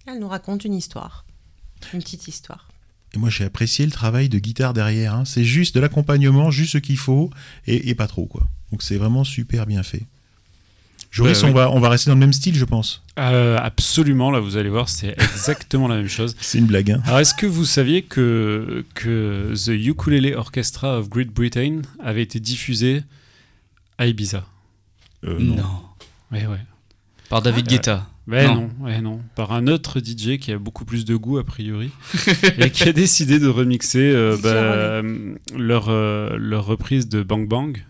[0.07, 1.25] Elle nous raconte une histoire.
[1.93, 2.69] Une petite histoire.
[3.15, 5.15] Et moi, j'ai apprécié le travail de guitare derrière.
[5.15, 5.25] hein.
[5.25, 7.31] C'est juste de l'accompagnement, juste ce qu'il faut
[7.67, 8.49] et, et pas trop quoi.
[8.71, 10.03] Donc c'est vraiment super bien fait.
[11.11, 11.51] Joris, Ouais, ouais.
[11.51, 13.03] on va on va rester dans le même style, je pense.
[13.19, 16.37] Euh, absolument, là vous allez voir, c'est exactement la même chose.
[16.41, 16.93] C'est une blague.
[16.93, 17.03] Hein.
[17.07, 22.39] Alors est-ce que vous saviez que, que The Ukulele Orchestra of Great Britain avait été
[22.39, 23.03] diffusé
[23.99, 24.45] à Ibiza?
[25.27, 25.57] Euh, non.
[25.57, 25.83] non.
[26.33, 26.61] Ouais, ouais.
[27.29, 28.07] Par David Euh, Guetta.
[28.29, 28.55] Ouais, Non.
[28.79, 28.85] non.
[28.87, 29.21] ouais, non.
[29.35, 31.91] Par un autre DJ qui a beaucoup plus de goût, a priori,
[32.59, 35.03] et qui a décidé de remixer euh, bah,
[35.59, 37.83] leur, euh, leur reprise de Bang Bang.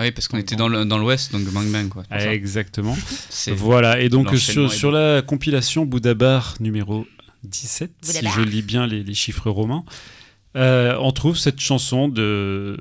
[0.00, 2.04] Ah oui, parce qu'on était dans le- dans l'ouest, donc Bang Bang quoi.
[2.10, 2.96] Exactement.
[3.56, 4.96] Voilà, et donc sur, sur bon.
[4.96, 7.04] la compilation Boudabar numéro
[7.42, 8.32] 17, si Boudabar.
[8.38, 9.84] je lis bien les, les chiffres romains,
[10.56, 12.76] euh, on trouve cette chanson de...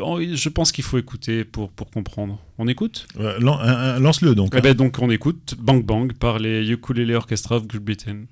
[0.00, 2.38] oh, Je pense qu'il faut écouter pour, pour comprendre.
[2.58, 3.06] On écoute?
[3.20, 4.50] Euh, un- Lance-le donc.
[4.54, 4.60] Eh hein.
[4.62, 8.24] ben, Donc on écoute Bang Bang par les Ukulele Orchestra of Great Britain.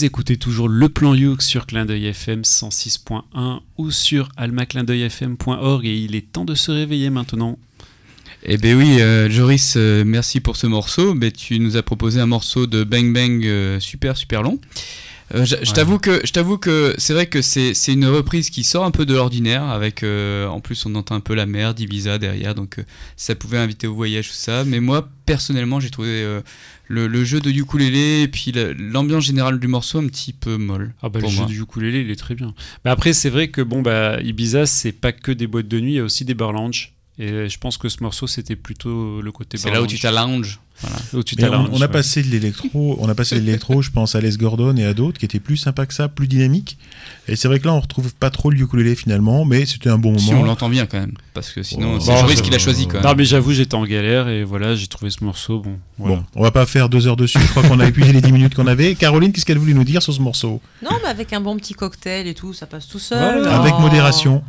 [0.00, 5.94] Vous écoutez toujours le plan Youk sur Clin d'œil FM 106.1 ou sur almaclindeuilfm.org et
[5.94, 7.58] il est temps de se réveiller maintenant.
[8.44, 11.12] Eh ben oui, euh, Joris, euh, merci pour ce morceau.
[11.12, 14.58] Mais tu nous as proposé un morceau de Bang Bang euh, super super long.
[15.34, 15.62] Je Ouais.
[15.74, 19.04] t'avoue que je t'avoue que c'est vrai que c'est une reprise qui sort un peu
[19.04, 22.78] de l'ordinaire avec en plus on entend un peu la mer d'Ibiza derrière donc
[23.16, 26.40] ça pouvait inviter au voyage tout ça mais moi personnellement j'ai trouvé
[26.92, 30.56] le, le jeu de ukulélé et puis la- l'ambiance générale du morceau un petit peu
[30.56, 32.52] molle Ah bah pour le jeu du ukulélé, il est très bien.
[32.84, 35.92] Mais après, c'est vrai que bon bah Ibiza, c'est pas que des boîtes de nuit,
[35.92, 36.92] il y a aussi des bar lounge.
[37.22, 39.58] Et je pense que ce morceau, c'était plutôt le côté.
[39.58, 40.58] C'est là où tu t'allonges.
[40.80, 40.96] Voilà.
[41.12, 44.14] Où tu Mais on, a passé de l'électro, on a passé de l'électro, je pense
[44.14, 46.78] à Les Gordon et à d'autres qui étaient plus sympas que ça, plus dynamiques.
[47.28, 49.98] Et c'est vrai que là, on retrouve pas trop le ukulélé finalement, mais c'était un
[49.98, 50.40] bon Si moment.
[50.40, 52.86] on l'entend bien quand même, parce que sinon Oh, c'est bon, Joris qui l'a choisi
[52.86, 53.18] quand Non, même.
[53.18, 55.60] mais j'avoue, j'étais en galère et voilà, j'ai trouvé ce morceau.
[55.60, 56.16] Bon, voilà.
[56.16, 57.38] Bon, on va pas faire deux heures dessus.
[57.38, 58.94] Je crois qu'on a épuisé les dix minutes qu'on avait.
[58.94, 60.62] Caroline, qu'est-ce qu'elle voulait nous dire sur ce morceau?
[60.82, 63.42] Non, mais avec un bon petit cocktail et tout, ça passe tout seul.
[63.42, 63.60] Voilà.
[63.60, 64.42] Avec Oh.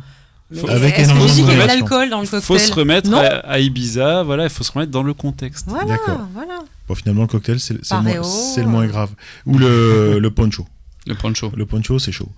[0.68, 1.80] Avec est-ce que énormément je de dis qu'il y a de modération.
[1.86, 4.92] l'alcool dans le cocktail faut se remettre à, à Ibiza, voilà, il faut se remettre
[4.92, 5.66] dans le contexte.
[5.68, 6.28] Voilà, D'accord.
[6.34, 6.58] voilà.
[6.88, 9.10] Bon, finalement, le cocktail, c'est c'est le, moins- c'est le moins grave.
[9.46, 10.66] Ou le, le poncho.
[11.04, 11.50] Le poncho.
[11.56, 12.28] Le poncho, c'est chaud.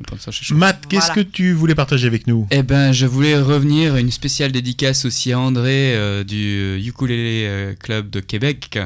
[0.00, 0.54] Le poncho, c'est chaud.
[0.54, 1.24] Matt, qu'est-ce Voilà.
[1.24, 2.46] que tu voulais partager avec nous?
[2.52, 7.16] Eh ben, je voulais revenir une spéciale dédicace aussi à André euh, du Ukulele
[7.46, 8.78] euh, Club de Québec,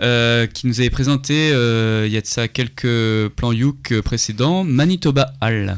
[0.00, 4.00] euh, qui nous avait présenté euh, il y a de ça quelques plans Yuk euh,
[4.00, 5.76] précédents, Manitoba Hall,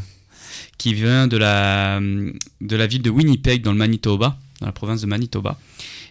[0.82, 5.00] qui vient de la de la ville de Winnipeg dans le Manitoba, dans la province
[5.00, 5.56] de Manitoba.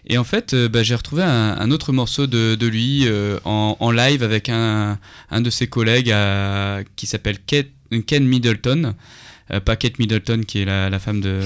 [0.06, 4.24] Et en fait, euh, bah, j'ai retrouvé un, autre morceau de, lui euh, en, live
[4.24, 4.98] avec un,
[5.30, 8.96] un de ses collègues euh, qui s'appelle Ken, Middleton.
[9.66, 11.42] Pas Kate Middleton qui est la femme de,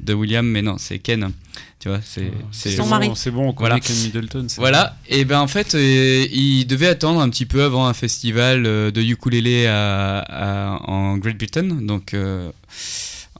[0.00, 1.32] de William, mais non, c'est Ken.
[1.78, 3.10] Tu vois, c'est c'est- Son bon, mari.
[3.16, 3.80] C'est bon, on connaît Voilà.
[3.80, 4.46] Ken Middleton.
[4.48, 7.92] c'est Voilà, et ben en fait, euh, il devait attendre un petit peu avant un
[7.94, 12.50] festival euh, de ukulélé à, à- en Great Britain, donc euh,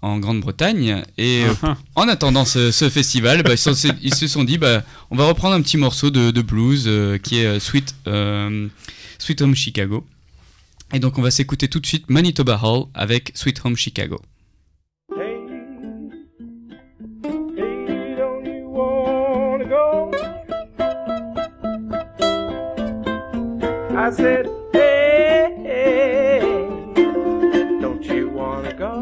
[0.02, 1.02] en Grande-Bretagne.
[1.18, 4.58] Et euh, Ah, en attendant ce, ce festival, bah, ils, sont- ils se sont dit,
[4.58, 8.66] bah, on va reprendre un petit morceau de, de blues euh, qui est Sweet, euh,
[9.18, 10.04] Sweet Home Chicago.
[10.92, 14.20] Et donc on va s'écouter tout de suite Manitoba Hall avec Sweet Home Chicago.
[24.02, 26.40] I said, hey, hey,
[27.80, 28.96] don't you wanna go?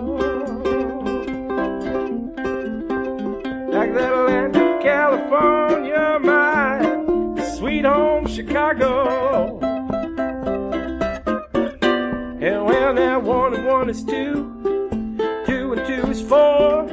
[3.72, 9.58] Like that Atlanta, California, my sweet home Chicago.
[12.42, 15.16] And well, now one and one is two.
[15.46, 16.84] Two and two is four.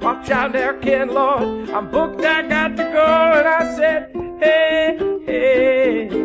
[0.00, 1.68] Watch out there, Ken Lord.
[1.68, 3.32] I'm booked, I got to go.
[3.34, 4.96] And I said, hey,
[5.26, 6.24] hey,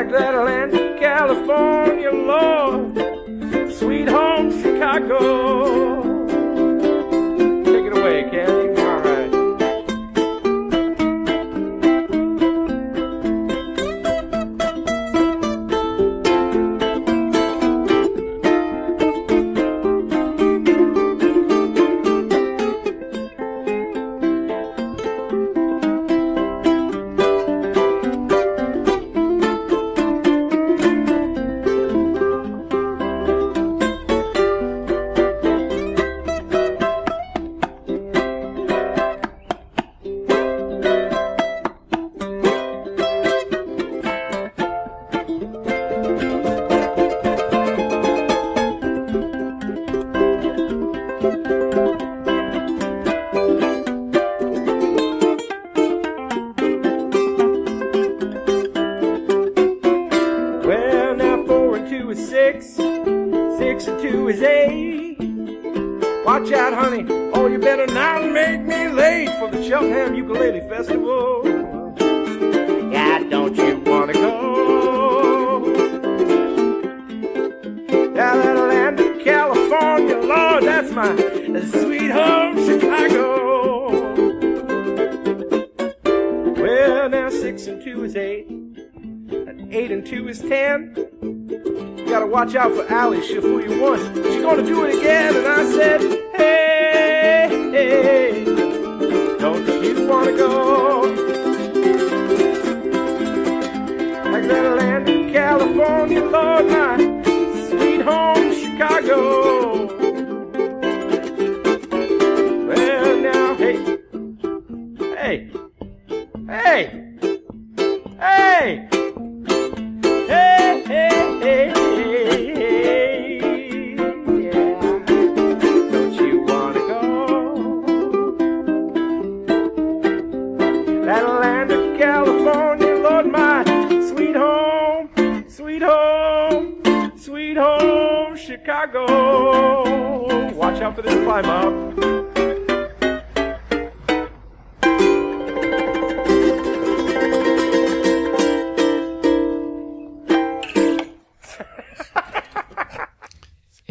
[0.00, 6.09] Back to that Atlanta, California, Lord, sweet home Chicago.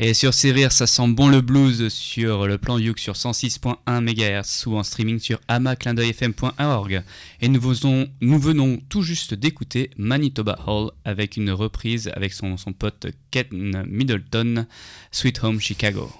[0.09, 4.65] Et sur rires, ça sent bon le blues sur le plan Youk sur 106.1 MHz
[4.65, 7.03] ou en streaming sur amaclindeuilfm.org.
[7.41, 13.05] Et nous venons, tout juste d'écouter Manitoba Hall avec une reprise avec son, son pote
[13.29, 14.65] Ken Middleton,
[15.11, 16.11] Sweet Home Chicago.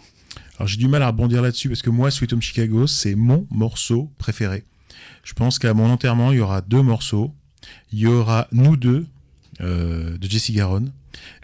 [0.57, 3.47] Alors j'ai du mal à rebondir là-dessus parce que moi, Sweet Home Chicago, c'est mon
[3.49, 4.65] morceau préféré.
[5.23, 7.33] Je pense qu'à mon enterrement, il y aura deux morceaux.
[7.91, 9.07] Il y aura Nous deux
[9.61, 10.91] euh, de Jesse Garon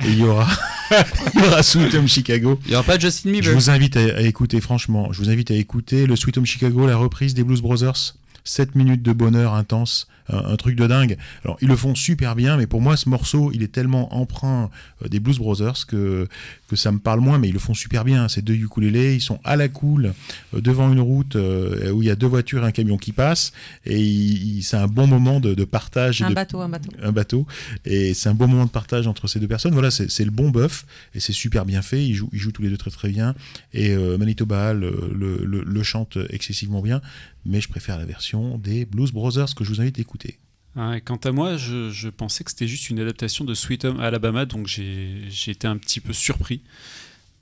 [0.03, 0.47] et il y aura,
[1.33, 2.59] il y aura Sweet Home Chicago.
[2.65, 3.43] Il n'y aura pas Justin Bieber.
[3.43, 6.45] Je vous invite à, à écouter, franchement, je vous invite à écouter le Sweet Home
[6.45, 8.15] Chicago, la reprise des Blues Brothers.
[8.45, 11.17] 7 minutes de bonheur intense, un, un truc de dingue.
[11.43, 14.69] Alors, ils le font super bien, mais pour moi, ce morceau, il est tellement emprunt
[15.03, 16.27] euh, des Blues Brothers que,
[16.67, 18.27] que ça me parle moins, mais ils le font super bien.
[18.29, 20.13] Ces deux ukulélés, ils sont à la cool,
[20.55, 23.11] euh, devant une route euh, où il y a deux voitures et un camion qui
[23.11, 23.51] passent,
[23.85, 26.21] et c'est un bon moment de, de partage.
[26.21, 26.89] Un de- bateau, un bateau.
[27.01, 27.47] un bateau.
[27.85, 29.73] Et c'est un bon moment de partage entre ces deux personnes.
[29.73, 32.05] Voilà, c'est c'est le bon bœuf et c'est super bien fait.
[32.05, 33.35] Ils jouent, ils jouent tous les deux très très bien.
[33.73, 37.01] Et euh, Manitoba le, le, le- le chante excessivement bien.
[37.45, 40.39] Mais je préfère la version des Blues Brothers que je vous invite à écouter.
[40.75, 43.99] Ouais, quant à moi, je, je pensais que c'était juste une adaptation de Sweet Home
[43.99, 46.61] Alabama, donc j'ai été un petit peu surpris.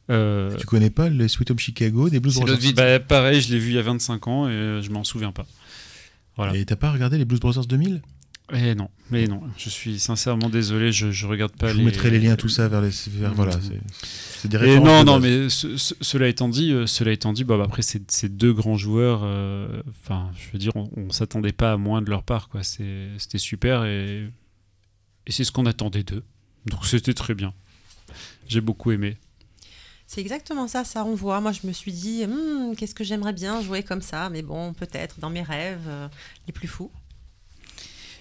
[0.09, 3.59] Euh, Tu connais pas les Sweet Home Chicago des Blues Brothers Bah, pareil, je l'ai
[3.59, 5.47] vu il y a 25 ans et euh, je m'en souviens pas.
[6.35, 6.55] Voilà.
[6.57, 8.01] Et t'as pas regardé les Blues Brothers 2000
[8.51, 11.79] Eh non, mais non, je suis sincèrement désolé, je, je regarde pas Je les.
[11.79, 12.89] vous mettrai les liens, tout ça vers les.
[13.07, 14.85] vers- voilà, c'est- des Et références.
[14.85, 17.81] non, non, mais ce- ce- cela étant dit, euh, cela étant dit, bah, bah, après
[17.81, 22.01] ces, deux grands joueurs, euh, enfin, je veux dire, on, on s'attendait pas à moins
[22.01, 22.63] de leur part, quoi.
[22.63, 24.29] C'était super et,
[25.25, 26.23] et c'est ce qu'on attendait d'eux.
[26.65, 27.53] Donc c'était très bien.
[28.49, 29.15] J'ai beaucoup aimé.
[30.05, 31.39] C'est exactement ça, ça renvoie.
[31.39, 34.73] Moi, je me suis dit, Hmm, qu'est-ce que j'aimerais bien jouer comme ça, mais bon,
[34.73, 36.07] peut-être dans mes rêves euh,
[36.45, 36.91] les plus fous.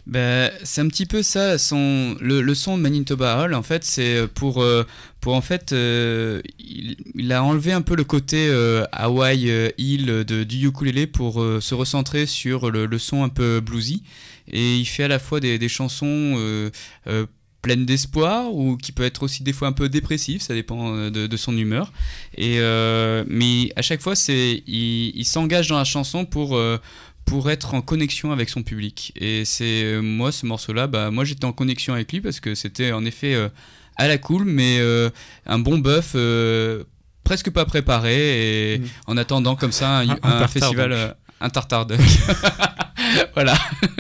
[0.07, 3.85] Ben, c'est un petit peu ça, son, le, le son de Manitoba Hall, en fait,
[3.85, 4.83] c'est pour, euh,
[5.21, 9.71] pour en fait, euh, il, il a enlevé un peu le côté euh, Hawaii euh,
[9.79, 14.03] Hill du ukulélé pour euh, se recentrer sur le, le son un peu bluesy.
[14.51, 16.71] Et il fait à la fois des, des chansons euh,
[17.07, 17.27] euh,
[17.63, 21.11] pleines d'espoir ou qui peut être aussi des fois un peu dépressif, ça dépend euh,
[21.11, 21.93] de, son humeur.
[22.37, 26.79] Et, euh, mais à chaque fois, il, il s'engage dans la chanson pour, euh,
[27.25, 29.13] pour être en connexion avec son public.
[29.17, 32.55] Et c'est euh, moi, ce morceau-là, bah, moi j'étais en connexion avec lui parce que
[32.55, 33.49] c'était en effet euh,
[33.97, 35.11] à la cool, mais euh,
[35.47, 36.13] un bon bœuf.
[36.15, 36.85] euh,
[37.25, 38.85] presque pas préparé et Mm.
[39.07, 41.15] en attendant comme ça un, Un- un un tartare, festival donc.
[41.41, 42.01] un tartare duck.
[43.35, 43.55] voilà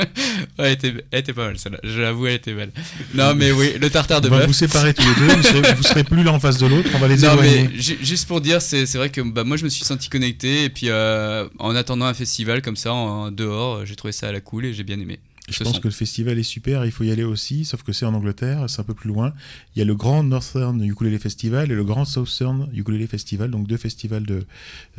[0.59, 2.73] Ouais, elle, était, elle était pas mal celle-là je l'avoue elle était belle
[3.15, 5.35] non mais oui le tartare de On va bœuf vous séparer tous les deux.
[5.37, 6.89] Vous serez, vous serez plus l'un en face de l'autre.
[6.95, 7.69] On va les non, éloigner.
[7.73, 10.65] mais ju- juste pour dire, c'est vrai que bah, moi je me suis senti connecté
[10.65, 14.33] et puis euh, en attendant un festival comme ça en, dehors, j'ai trouvé ça à
[14.33, 15.19] la cool et j'ai bien aimé.
[15.49, 15.81] Je pense son.
[15.81, 18.67] que le festival est super, il faut y aller aussi, sauf que c'est en Angleterre,
[18.69, 19.33] c'est un peu plus loin.
[19.75, 23.67] Il y a le Grand Northern Ukulele Festival et le Grand Southern Ukulele Festival, donc
[23.67, 24.45] deux festivals de,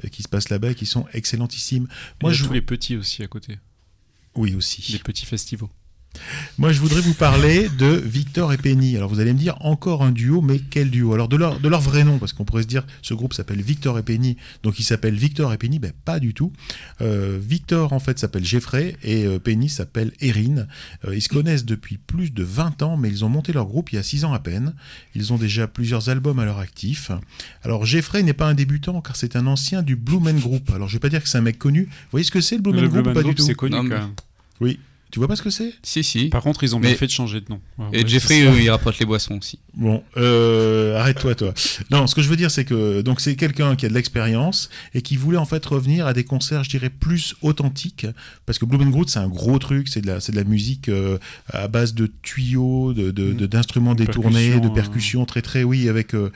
[0.03, 1.83] euh, qui se passent là-bas et qui sont excellentissime.
[1.83, 1.91] Moi,
[2.23, 3.57] Moi, il y a je, tous les petits aussi à côté.
[4.35, 4.91] Oui aussi.
[4.91, 5.69] Les petits festivals.
[6.57, 8.95] Moi, je voudrais vous parler de Victor et Penny.
[8.95, 11.13] Alors, vous allez me dire encore un duo, mais quel duo?
[11.13, 13.61] Alors, de leur, de leur vrai nom, parce qu'on pourrait se dire, ce groupe s'appelle
[13.61, 16.53] Victor et Penny, donc il s'appelle Victor et Penny, ben pas du tout.
[17.01, 20.67] Euh, Victor, en fait, s'appelle Jeffrey et euh, Penny s'appelle Erin.
[21.05, 23.91] Euh, ils se connaissent depuis plus de 20 ans, mais ils ont monté leur groupe
[23.91, 24.73] il y a 6 ans à peine.
[25.15, 27.11] Ils ont déjà plusieurs albums à leur actif.
[27.63, 30.71] Alors, Jeffrey n'est pas un débutant, car c'est un ancien du Blue Man Group.
[30.73, 31.83] Alors, je vais pas dire que c'est un mec connu.
[31.85, 33.35] Vous voyez ce que c'est le Blue Man Le Group Blue ou Man Pas Group,
[33.35, 33.47] du tout.
[33.47, 34.13] c'est connu Non, quand même.
[34.61, 34.79] Oui.
[35.13, 35.75] Tu vois pas ce que c'est?
[35.83, 36.29] Si, si.
[36.29, 37.61] Par contre, ils ont bien fait de changer de nom.
[37.77, 39.59] Ouais, Et ouais, Jeffrey, euh, il rapporte les boissons aussi.
[39.75, 41.53] Bon, euh, arrête-toi, toi.
[41.91, 44.71] Non, ce que je veux dire, c'est que donc c'est quelqu'un qui a de l'expérience
[44.95, 48.07] et qui voulait en fait revenir à des concerts, je dirais, plus authentiques,
[48.47, 50.45] parce que Blue Man Group, c'est un gros truc, c'est de la, c'est de la
[50.45, 51.19] musique euh,
[51.51, 54.73] à base de tuyaux, de, de- de- d'instruments De détournés, percussions, de euh.
[54.73, 56.31] percussions, très très, oui, avec euh,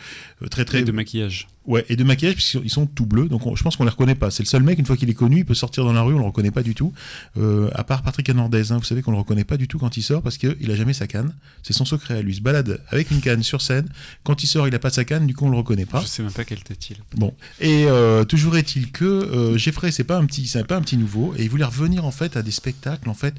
[0.52, 1.48] très très Et de maquillage.
[1.68, 4.16] Ouais, et de maquillage, puisqu'ils sont- tout bleus, donc on- je pense qu'on les reconnaît
[4.16, 4.32] pas.
[4.32, 6.14] C'est le seul mec, une fois qu'il est connu, il peut sortir dans la rue,
[6.14, 6.94] on le reconnaît pas du tout.
[7.38, 9.98] Euh, à part Patrick Anordez, hein, vous savez qu'on le reconnaît pas du tout quand
[9.98, 11.34] il sort, parce qu'il a jamais sa canne.
[11.64, 12.32] C'est son secret à lui.
[12.32, 13.90] Il se balade avec une canne sur scène.
[14.24, 16.00] Quand il sort, il a pas sa canne, du coup on le reconnaît pas.
[16.02, 16.98] Je sais même pas quel tête il.
[17.18, 20.82] Bon, et euh, toujours est-il que euh, Jeffrey, c'est pas un petit, c'est pas un
[20.82, 23.36] petit nouveau, et il voulait revenir en fait à des spectacles en fait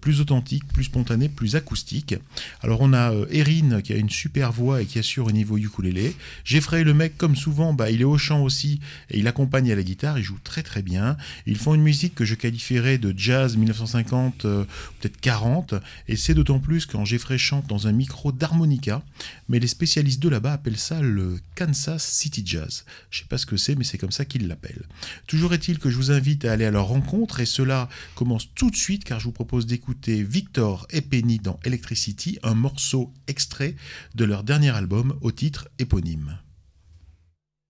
[0.00, 2.14] plus authentiques, plus spontanés, plus acoustiques.
[2.62, 6.14] Alors on a Erin qui a une super voix et qui assure au niveau ukulélé.
[6.44, 9.76] Jeffrey, le mec comme souvent bah, il est au chant aussi et il accompagne à
[9.76, 10.18] la guitare.
[10.18, 11.16] Il joue très très bien.
[11.46, 14.64] Ils font une musique que je qualifierais de jazz 1950, euh,
[15.00, 15.74] peut-être 40.
[16.08, 19.02] Et c'est d'autant plus quand Jeffrey chante dans un micro d'harmonica.
[19.48, 22.84] Mais les spécialistes de là-bas appellent ça le Kansas City Jazz.
[23.10, 24.86] Je sais pas ce que c'est, mais c'est comme ça qu'ils l'appellent.
[25.26, 28.70] Toujours est-il que je vous invite à aller à leur rencontre et cela commence tout
[28.70, 33.76] de suite car je vous propose d'écouter Victor et Penny dans Electricity, un morceau extrait
[34.14, 36.38] de leur dernier album au titre éponyme.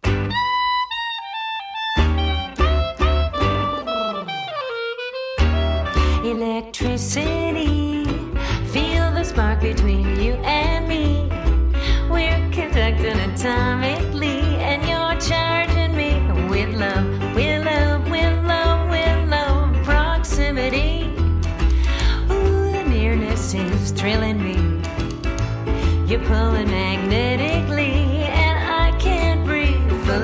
[0.04, 0.51] Electricity,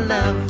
[0.08, 0.47] love,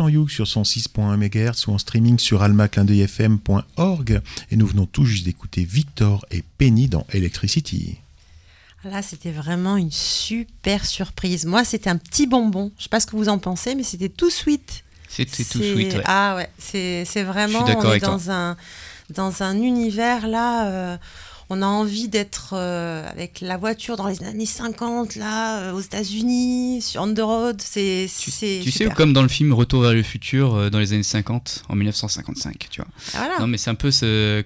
[0.00, 5.26] Plan Youk sur 106.1 MHz ou en streaming sur almaclindeuilfm.org et nous venons tout juste
[5.26, 7.98] d'écouter Victor et Penny dans Electricity.
[8.84, 11.44] Là, c'était vraiment une super surprise.
[11.44, 12.72] Moi, c'était un petit bonbon.
[12.78, 14.84] Je sais pas ce que vous en pensez, mais c'était tout sweet.
[15.06, 16.02] C'était tout sweet, ouais.
[16.06, 17.62] Ah ouais, c'est c'est vraiment.
[17.64, 18.12] d'accord on est avec toi.
[18.12, 18.56] dans un
[19.10, 20.70] dans un univers là.
[20.70, 20.96] euh,
[21.52, 25.80] on a envie d'être euh, avec la voiture dans les années 50 là, euh, aux
[25.80, 27.60] États-Unis, sur on the road.
[27.60, 30.92] C'est c'est Tu sais, comme dans le film Retour vers le futur euh, dans les
[30.92, 32.88] années 50, en 1955, tu vois.
[33.14, 33.38] Ah, voilà.
[33.40, 34.42] Non, mais c'est un peu ce,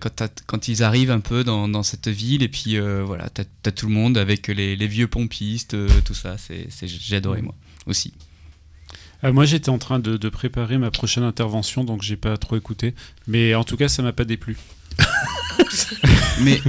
[0.46, 3.70] quand, ils arrivent un peu dans, dans cette ville, et puis euh, voilà, t'as as
[3.70, 7.42] tout le monde avec les, les vieux pompistes, euh, tout ça, c'est c'est- j'ai adoré
[7.42, 7.54] moi
[7.86, 8.12] aussi.
[9.22, 12.94] Moi, j'étais en train de, de préparer ma prochaine intervention, donc j'ai pas trop écouté.
[13.26, 14.58] Mais en tout cas, ça m'a pas déplu.
[16.42, 16.60] Mais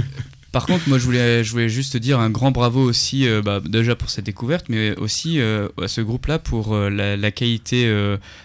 [0.52, 3.42] par contre, moi je voulais, je voulais juste te dire un grand bravo aussi, euh,
[3.42, 7.30] bah, déjà pour cette découverte, mais aussi euh, à ce groupe-là pour euh, la, la
[7.30, 7.86] qualité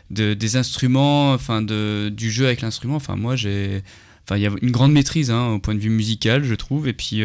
[0.09, 2.95] de, des instruments, enfin de, du jeu avec l'instrument.
[2.95, 3.83] Enfin, moi j'ai.
[4.23, 6.87] Enfin, il y a une grande maîtrise hein, au point de vue musical, je trouve.
[6.87, 7.23] Et puis,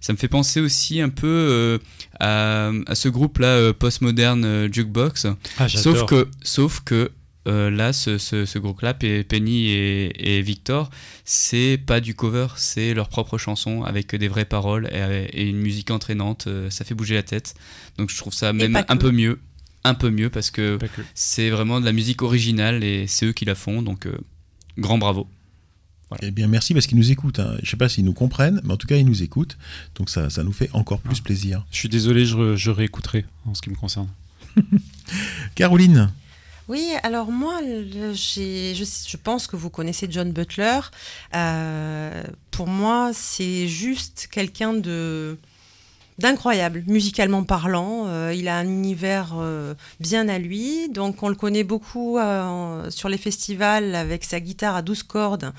[0.00, 1.78] ça me fait penser aussi un peu
[2.18, 5.26] à, à ce groupe-là, Postmodern euh, Jukebox.
[5.58, 5.96] Ah, j'adore.
[5.96, 7.12] sauf que, sauf que
[7.46, 10.90] euh, là, ce, ce, ce groupe-là, Pe- Penny et, et Victor,
[11.24, 15.58] c'est pas du cover, c'est leur propre chanson avec des vraies paroles et, et une
[15.58, 16.46] musique entraînante.
[16.46, 17.54] euh, ça fait bouger la tête.
[17.98, 19.40] Donc je trouve ça même un peu mieux.
[19.86, 20.78] Un peu mieux parce que
[21.14, 23.82] c'est vraiment de la musique originale et c'est eux qui la font.
[23.82, 24.16] Donc euh,
[24.78, 25.28] grand bravo.
[26.22, 27.40] Eh bien, merci parce qu'ils nous écoutent.
[27.40, 27.56] hein.
[27.62, 29.58] Je sais pas s'ils nous comprennent, mais en tout cas, ils nous écoutent.
[29.96, 31.66] Donc, ça, ça nous fait encore plus plaisir.
[31.72, 34.08] Je suis désolé, je, je réécouterai en ce qui me concerne.
[35.54, 36.10] Caroline,
[36.68, 40.80] Oui, alors moi, je pense que vous connaissez John Butler.
[41.34, 45.36] Euh, pour moi, c'est juste quelqu'un de
[46.18, 48.04] d'incroyable, musicalement parlant.
[48.06, 50.88] Euh, il a un univers euh, bien à lui.
[50.88, 55.52] Donc, on le connaît beaucoup euh, sur les festivals avec sa guitare à 12 cordes.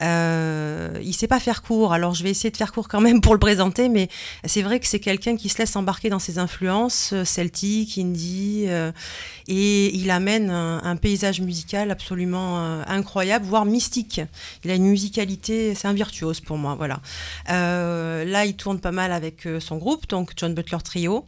[0.00, 1.92] Il sait pas faire court.
[1.92, 4.08] Alors, je vais essayer de faire court quand même pour le présenter, mais
[4.44, 8.66] c'est vrai que c'est quelqu'un qui se laisse embarquer dans ses influences celtiques, indie,
[9.48, 14.20] et il amène un, un paysage musical absolument incroyable, voire mystique.
[14.64, 17.00] Il a une musicalité, c'est un virtuose pour moi, voilà.
[17.48, 21.26] Là, il tourne pas mal avec son groupe, donc John Butler Trio.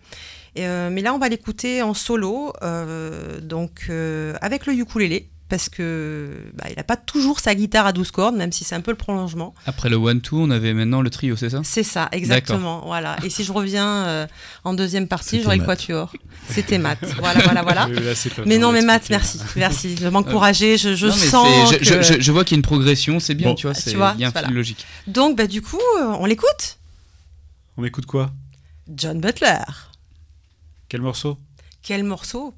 [0.56, 5.28] Et, euh, mais là, on va l'écouter en solo, euh, donc euh, avec le ukulélé,
[5.48, 8.74] parce que bah, il n'a pas toujours sa guitare à 12 cordes, même si c'est
[8.74, 9.54] un peu le prolongement.
[9.66, 11.60] Après le one-two, on avait maintenant le trio, c'est ça?
[11.64, 12.82] C'est ça, exactement.
[12.86, 13.16] Voilà.
[13.24, 14.26] Et si je reviens euh,
[14.64, 15.78] en deuxième partie, j'aurai le Matt.
[15.78, 16.12] quatuor.
[16.50, 16.98] C'était Matt.
[17.18, 17.86] Voilà, voilà, voilà.
[17.88, 18.12] Oui, là,
[18.44, 20.76] mais non, mais Matt, merci, merci de m'encourager.
[20.76, 21.84] Je, je Non, sens je, que...
[21.84, 23.54] je- je- je vois qu'il y a une progression, c'est bien, Bon.
[23.54, 24.48] tu vois, il y a un voilà.
[24.48, 24.84] fil logique.
[25.06, 26.78] Donc, bah, du coup, on l'écoute?
[27.76, 28.32] On écoute quoi?
[28.89, 29.93] John Butler.
[30.89, 31.39] Quel morceau?
[31.82, 32.55] Quel morceau?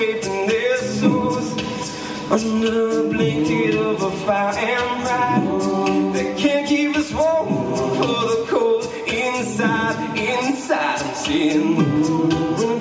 [0.00, 1.52] And scraping their souls
[2.30, 7.48] under a blanket of a fire and pride that can't keep us warm
[7.96, 11.00] for the cold inside, inside.
[12.62, 12.79] I'm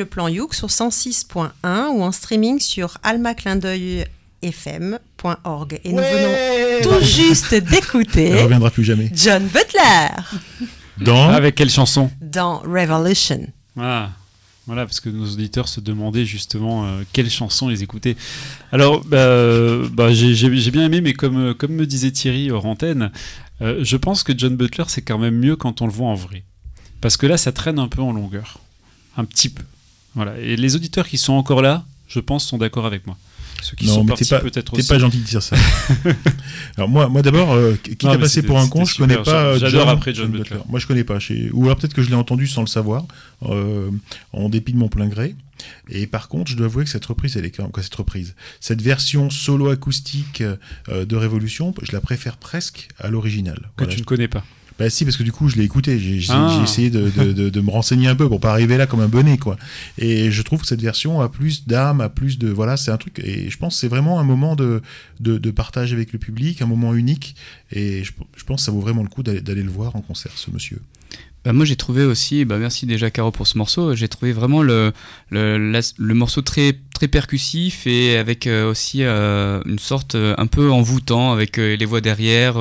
[0.00, 5.80] le plan Youk sur 106.1 ou en streaming sur almaclindeuilfm.org.
[5.84, 9.10] Et nous Ouais venons tout juste d'écouter reviendra plus jamais.
[9.14, 10.08] John Butler
[11.02, 12.10] Dans Avec quelle chanson?
[12.22, 13.46] Dans Revolution.
[13.78, 14.08] Ah,
[14.66, 18.16] voilà, parce que nos auditeurs se demandaient justement euh, quelles chansons ils écoutaient.
[18.72, 23.12] Alors, bah, bah, j'ai bien aimé, mais comme, euh, comme me disait Thierry hors antenne,
[23.60, 26.14] euh, je pense que John Butler, c'est quand même mieux quand on le voit en
[26.14, 26.44] vrai.
[27.02, 28.60] Parce que là, ça traîne un peu en longueur.
[29.18, 29.62] Un petit peu.
[30.14, 30.38] Voilà.
[30.38, 33.16] Et les auditeurs qui sont encore là, je pense, sont d'accord avec moi.
[33.62, 35.54] Ceux qui non, sont mais t'es partis pas, peut-être t'es pas gentil de dire ça.
[36.76, 39.44] Alors moi, moi d'abord, euh, mais passer c'était- pour un con, je connais pas.
[39.44, 40.56] euh, J'adore John- après John Butler.
[40.68, 41.18] Moi, je connais pas.
[41.52, 43.04] Ou alors peut-être que je l'ai entendu sans le savoir,
[43.44, 43.90] euh,
[44.32, 45.34] en dépit de mon plein gré.
[45.90, 48.34] Et par contre, je dois avouer que cette reprise, elle est quand même cette reprise,
[48.60, 53.70] cette version solo acoustique euh, de Révolution, je la préfère presque à l'original.
[53.76, 54.42] Que tu ne connais pas.
[54.80, 55.98] Bah si, parce que du coup, je l'ai écouté.
[55.98, 56.58] J'ai Ah.
[56.64, 59.08] essayé de, de- de- de me renseigner un peu pour pas arriver là comme un
[59.08, 59.58] bonnet, quoi.
[59.98, 62.96] Et je trouve que cette version a plus d'âme, a plus de voilà, c'est un
[62.96, 63.18] truc.
[63.22, 64.80] Et je pense que c'est vraiment un moment de,
[65.20, 67.36] de, partage avec le public, un moment unique.
[67.72, 70.32] Et je, je pense que ça vaut vraiment le coup d'aller le voir en concert,
[70.36, 70.80] ce monsieur.
[71.44, 74.62] Bah, moi j'ai trouvé aussi, bah, merci déjà Caro pour ce morceau, j'ai trouvé vraiment
[74.62, 74.92] le,
[75.30, 80.70] le, morceau très, très percussif et avec euh, aussi euh, une sorte euh, un peu
[80.70, 82.56] envoûtant avec les voix derrière.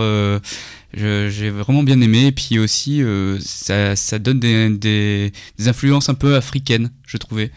[0.94, 3.04] j'ai vraiment bien aimé et puis aussi
[3.42, 5.34] ça, ça donne des,
[5.66, 7.52] influences un peu africaines, je trouvais.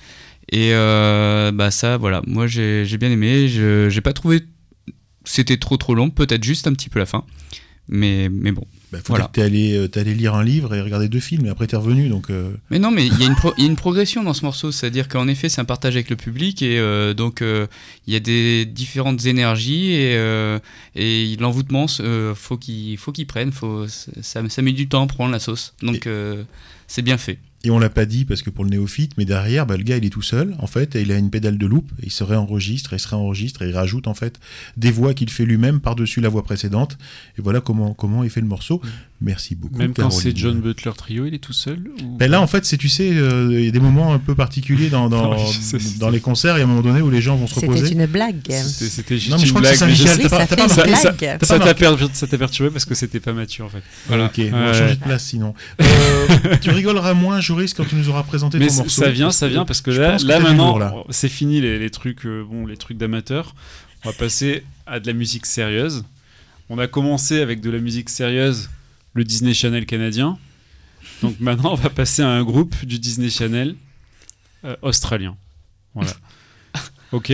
[0.51, 4.41] Et bah ça voilà, moi j'ai bien aimé, j'ai pas trouvé
[5.25, 7.25] c'était trop trop long, peut-être juste un petit peu la fin.
[7.89, 8.67] Mais, mais bon.
[8.93, 9.25] Bah, faut voilà.
[9.25, 11.67] que t'es allé, euh, t'es allé lire un livre et regarder deux films, et après
[11.67, 12.29] t'es revenu, donc.
[12.29, 14.35] euh, Mais non, mais il y, a une pro- il y a une progression dans
[14.35, 17.67] ce morceau, c'est-à-dire qu'en effet, c'est un partage avec le public et euh, donc euh,
[18.07, 20.59] il y a des différentes énergies et,
[20.95, 21.87] et l'envoûtement,
[22.35, 25.75] faut qu'il faut qu'il prenne, faut, ça, ça met du temps à prendre la sauce,
[25.83, 26.07] donc
[26.87, 27.39] c'est bien fait.
[27.65, 29.97] Et on l'a pas dit parce que pour le néophyte, mais derrière, bah, le gars
[29.97, 32.11] il est tout seul en fait, et il a une pédale de loop, et il
[32.11, 34.41] se réenregistre, et il se réenregistre, et il rajoute en fait
[34.77, 36.99] des voix qu'il fait lui-même par-dessus la voix précédente.
[37.39, 38.81] Et voilà comment, comment il fait le morceau.
[39.25, 39.77] Merci beaucoup.
[39.79, 42.65] Même quand c'est John Butler Trio, il est tout seul ou- Ben là, en fait,
[42.65, 45.79] c'est tu sais, euh, il y a des moments un peu particuliers dans, dans, sais,
[46.11, 47.93] les concerts, il y a un moment donné où les gens vont se C'était reposer.
[47.93, 48.41] une blague.
[48.51, 50.29] C'était c'était juste Non, mais je une crois que c'est blague.
[50.29, 50.47] pas- ça?
[51.43, 53.83] Ça t'a ça perturbé parce que c'était pas mature en fait.
[54.09, 54.25] Voilà.
[54.27, 55.55] Ok, on va changer de place sinon.
[55.81, 59.03] Euh, tu rigoleras moins, Joris, quand tu nous auras présenté Mais ton morceau.
[59.03, 61.91] ça vient, ça vient parce que je là, que là maintenant, c'est fini les, les
[61.91, 63.55] trucs, euh, bon, les trucs d'amateurs.
[64.05, 66.05] On va passer à de la musique sérieuse.
[66.69, 68.69] On a commencé avec de la musique sérieuse,
[69.15, 70.39] le Disney Channel canadien.
[71.23, 73.75] Donc maintenant, on va passer à un groupe du Disney Channel
[74.65, 75.37] euh, australien.
[75.95, 76.13] Voilà.
[77.13, 77.31] Ok.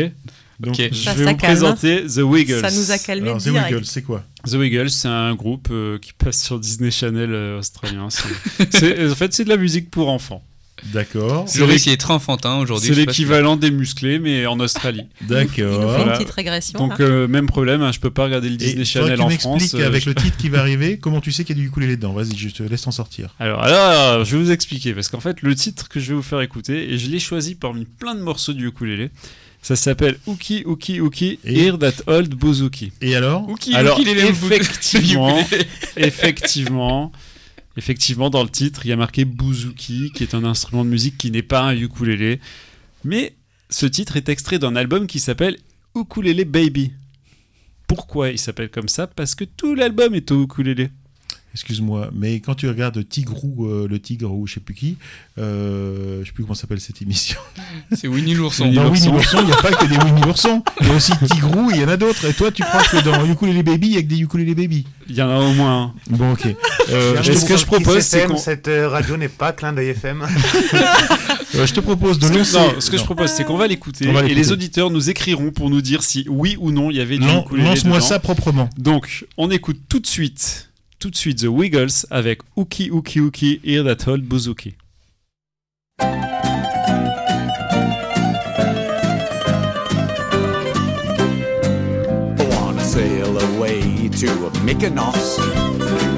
[0.58, 0.88] Donc Ok.
[0.90, 1.38] je Ça, vais ça vous calme.
[1.38, 2.60] présenter The Wiggles.
[2.60, 3.70] Ça nous a calmé Alors, The direct.
[3.70, 4.24] Wiggles, c'est quoi?
[4.44, 8.08] The Wiggles, c'est un groupe euh, qui passe sur Disney Channel euh, australien.
[8.10, 10.42] C'est- en fait, c'est de la musique pour enfants.
[10.92, 11.46] D'accord.
[11.54, 12.88] Il est très enfantin aujourd'hui.
[12.88, 15.02] C'est l'équivalent des musclés, mais en Australie.
[15.28, 15.98] D'accord.
[16.06, 16.78] une petite régression.
[16.78, 19.30] Donc euh, même problème, hein, je peux pas regarder le Et Disney faudrait Channel en
[19.30, 19.74] France.
[19.74, 21.68] euh, avec je- le titre qui va arriver, comment tu sais qu'il y a du
[21.68, 22.12] ukulélé dedans.
[22.12, 23.34] Vas-y, je te laisse t'en sortir.
[23.38, 26.22] Alors, alors, je vais vous expliquer parce qu'en fait le titre que je vais vous
[26.22, 29.10] faire écouter et je l'ai choisi parmi plein de morceaux du ukulélé.
[29.60, 32.92] Ça s'appelle Uki Uki Uki Et- Hear That Old Bouzouki.
[33.02, 35.36] Et alors Ouki, Alors ouki, les effectivement,
[35.96, 37.12] effectivement,
[37.78, 41.16] effectivement, dans le titre, il y a marqué bouzouki, qui est un instrument de musique
[41.16, 42.40] qui n'est pas un ukulélé.
[43.04, 43.36] Mais
[43.70, 45.56] ce titre est extrait d'un album qui s'appelle
[45.94, 46.92] Ukulele Baby.
[47.86, 49.06] Pourquoi il s'appelle comme ça?
[49.06, 50.90] Parce que tout l'album est au ukulélé.
[51.58, 54.96] Excuse-moi, mais quand tu regardes Tigrou, euh, le tigre ou je sais plus qui,
[55.38, 57.36] euh, je sais plus comment s'appelle cette émission.
[57.96, 58.70] C'est Winnie l'ourson.
[58.70, 58.88] Dans.
[58.88, 60.62] Winnie l'ourson, il n'y a pas que des Winnie l'ourson.
[60.80, 62.24] Il y a aussi Tigrou, il y en a d'autres.
[62.26, 64.86] Et toi, tu crois que dans Ukulele Baby, il y a que des Ukulele Baby
[65.08, 65.94] Il y en a au moins un.
[66.10, 66.46] Bon, ok.
[66.90, 70.24] Euh, ce que je propose, c'est Cette euh, radio n'est pas clin d'œil FM.
[71.54, 72.58] Euh, je te propose de Ce que- lancer.
[72.58, 75.70] non, ce que je propose, c'est qu'on va l'écouter et les auditeurs nous écriront pour
[75.70, 78.68] nous dire si oui ou non il y avait du ukulélé Lance-moi ça proprement.
[78.76, 80.67] Donc, on écoute tout de suite,
[80.98, 84.74] tout de suite The Wiggles avec Uki Uki Uki Hear That Old Bouzouki.
[92.82, 94.26] sail away to
[94.64, 95.38] Mykonos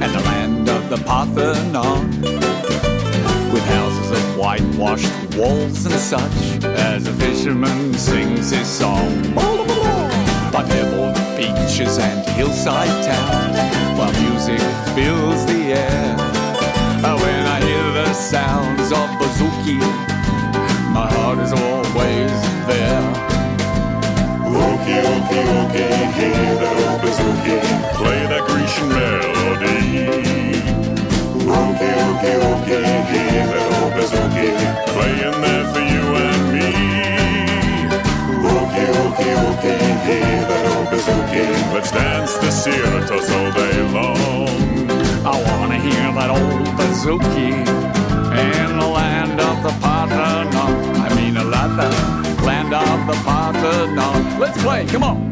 [0.01, 2.09] and the land of the Parthenon.
[3.53, 9.35] With houses of whitewashed walls and such as a fisherman sings his song
[10.53, 13.57] by pebbled beaches and hillside towns
[13.99, 14.61] while music
[14.95, 16.17] fills the air
[17.03, 19.79] Uh, when I hear the sounds of bouzouki
[20.93, 22.33] my heart is always
[22.67, 23.31] there
[24.91, 27.57] ookie, ookie, hear that old bouzouki,
[27.99, 29.81] play that Grecian melody.
[31.47, 31.93] Ookie,
[32.49, 34.49] ookie, hear that old bouzouki,
[34.95, 37.00] playing there for you and me.
[41.81, 44.91] Let's dance the siritos all day long.
[45.25, 47.53] I wanna hear that old bouzouki
[48.39, 50.53] in the land of the Parthenon.
[51.01, 51.89] I mean, a lot the
[52.45, 54.39] land of the Parthenon.
[54.39, 55.31] Let's play, come on.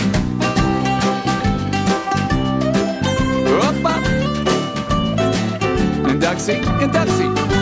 [3.47, 3.95] Hoppa.
[6.09, 7.58] And Duxie, and.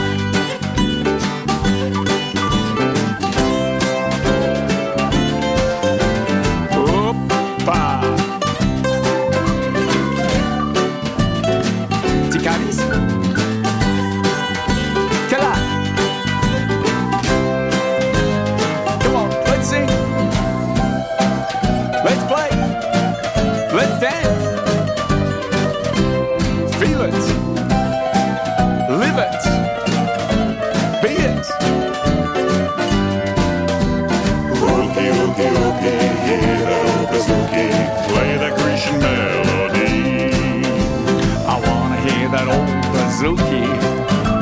[43.16, 43.64] Bouzouki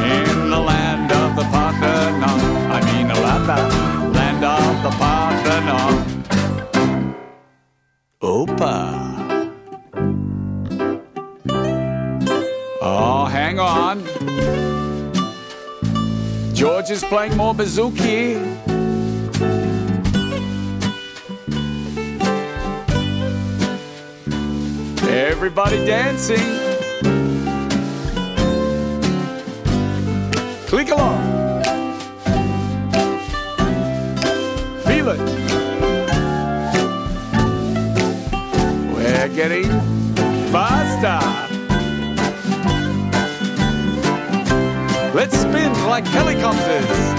[0.02, 2.40] in the land of the Parthenon.
[2.72, 6.24] I mean, the land, uh, land of the Parthenon.
[8.20, 9.04] Opa.
[12.80, 14.02] Oh, hang on.
[16.52, 18.42] George is playing more bouzouki.
[25.06, 26.63] Everybody dancing.
[30.74, 31.62] Click along.
[34.82, 35.20] Feel it.
[38.92, 39.70] We're getting
[40.50, 41.20] faster.
[45.14, 47.14] Let's spin like helicopters.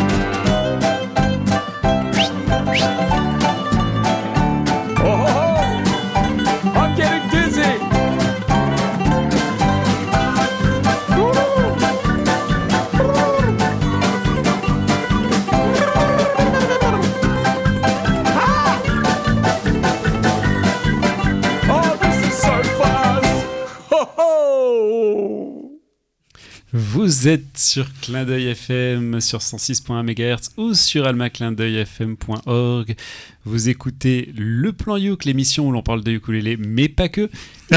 [27.65, 32.95] Sur Clin d'œil FM sur 106.1 MHz ou sur almaclindeuilfm.org.
[33.43, 37.29] Vous écoutez Le Plan Youk, l'émission où l'on parle de ukulélé, mais pas que.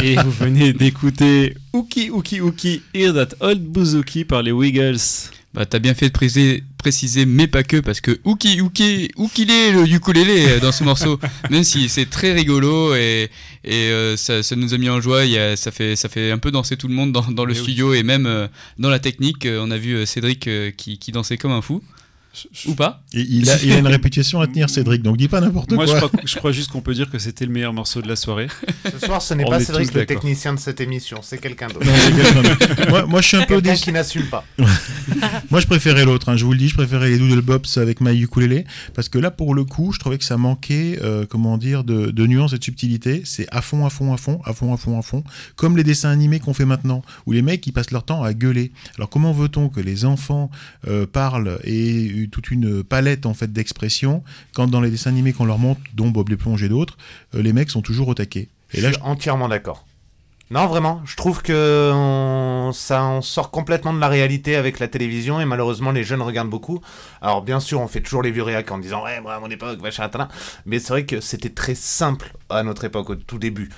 [0.02, 4.98] Et vous venez d'écouter Uki Uki Uki Hear That Old Bouzouki par les Wiggles.
[5.59, 9.73] Bah, t'as bien fait de préciser, préciser, mais pas que, parce que Uki, Uki, Ukilé,
[9.73, 11.19] le ukulélé euh, dans ce morceau,
[11.51, 13.29] même si c'est très rigolo et,
[13.65, 16.09] et euh, ça, ça nous a mis en joie, il y a, ça, fait, ça
[16.09, 17.63] fait un peu danser tout le monde dans, dans le Eh oui.
[17.65, 18.47] studio et même euh,
[18.79, 19.49] dans la technique.
[19.51, 21.83] on a vu Cédric euh, qui, qui dansait comme un fou.
[22.66, 25.40] Ou pas Et il, a, il a une réputation à tenir, Cédric, donc dis pas
[25.40, 25.94] n'importe Moi, quoi.
[26.01, 28.16] je crois, je crois juste qu'on peut dire que c'était le meilleur morceau de la
[28.16, 28.48] soirée.
[28.93, 31.86] Ce soir, ce n'est pas Cédric le technicien de cette émission, c'est quelqu'un d'autre.
[31.86, 32.89] Non, c'est quelqu'un d'autre.
[32.90, 33.85] moi, moi, je suis un peu Quelqu'un déçu.
[33.85, 34.44] qui n'assume pas.
[35.51, 36.28] Moi, je préférais l'autre.
[36.28, 39.19] hein, je vous le dis, je préférais les Doodle Bops avec My Ukulele parce que
[39.19, 42.52] là, pour le coup, je trouvais que ça manquait, euh, comment dire, de, de nuances
[42.52, 43.23] et de subtilité.
[43.24, 45.24] C'est à fond, à fond, à fond, à fond, à fond, à fond,
[45.56, 48.32] comme les dessins animés qu'on fait maintenant, où les mecs ils passent leur temps à
[48.35, 48.73] gueuler.
[48.97, 50.51] Alors, comment veut-on que les enfants
[50.86, 54.23] euh, parlent et toute une palette en fait d'expressions
[54.55, 56.97] quand dans les dessins animés qu'on leur montre, dont Bob l'éponge et d'autres,
[57.35, 58.49] euh, les mecs sont toujours au taquet.
[58.75, 59.85] Et là, je suis entièrement d'accord.
[60.51, 64.89] Non, vraiment, je trouve que on- ça on sort complètement de la réalité avec la
[64.89, 66.81] télévision et malheureusement les jeunes regardent beaucoup.
[67.21, 69.51] Alors bien sûr, on fait toujours les vieux réacs en disant ouais, moi à mon
[69.51, 70.09] époque, machin,
[70.65, 73.69] mais c'est vrai que c'était très simple à notre époque au tout début.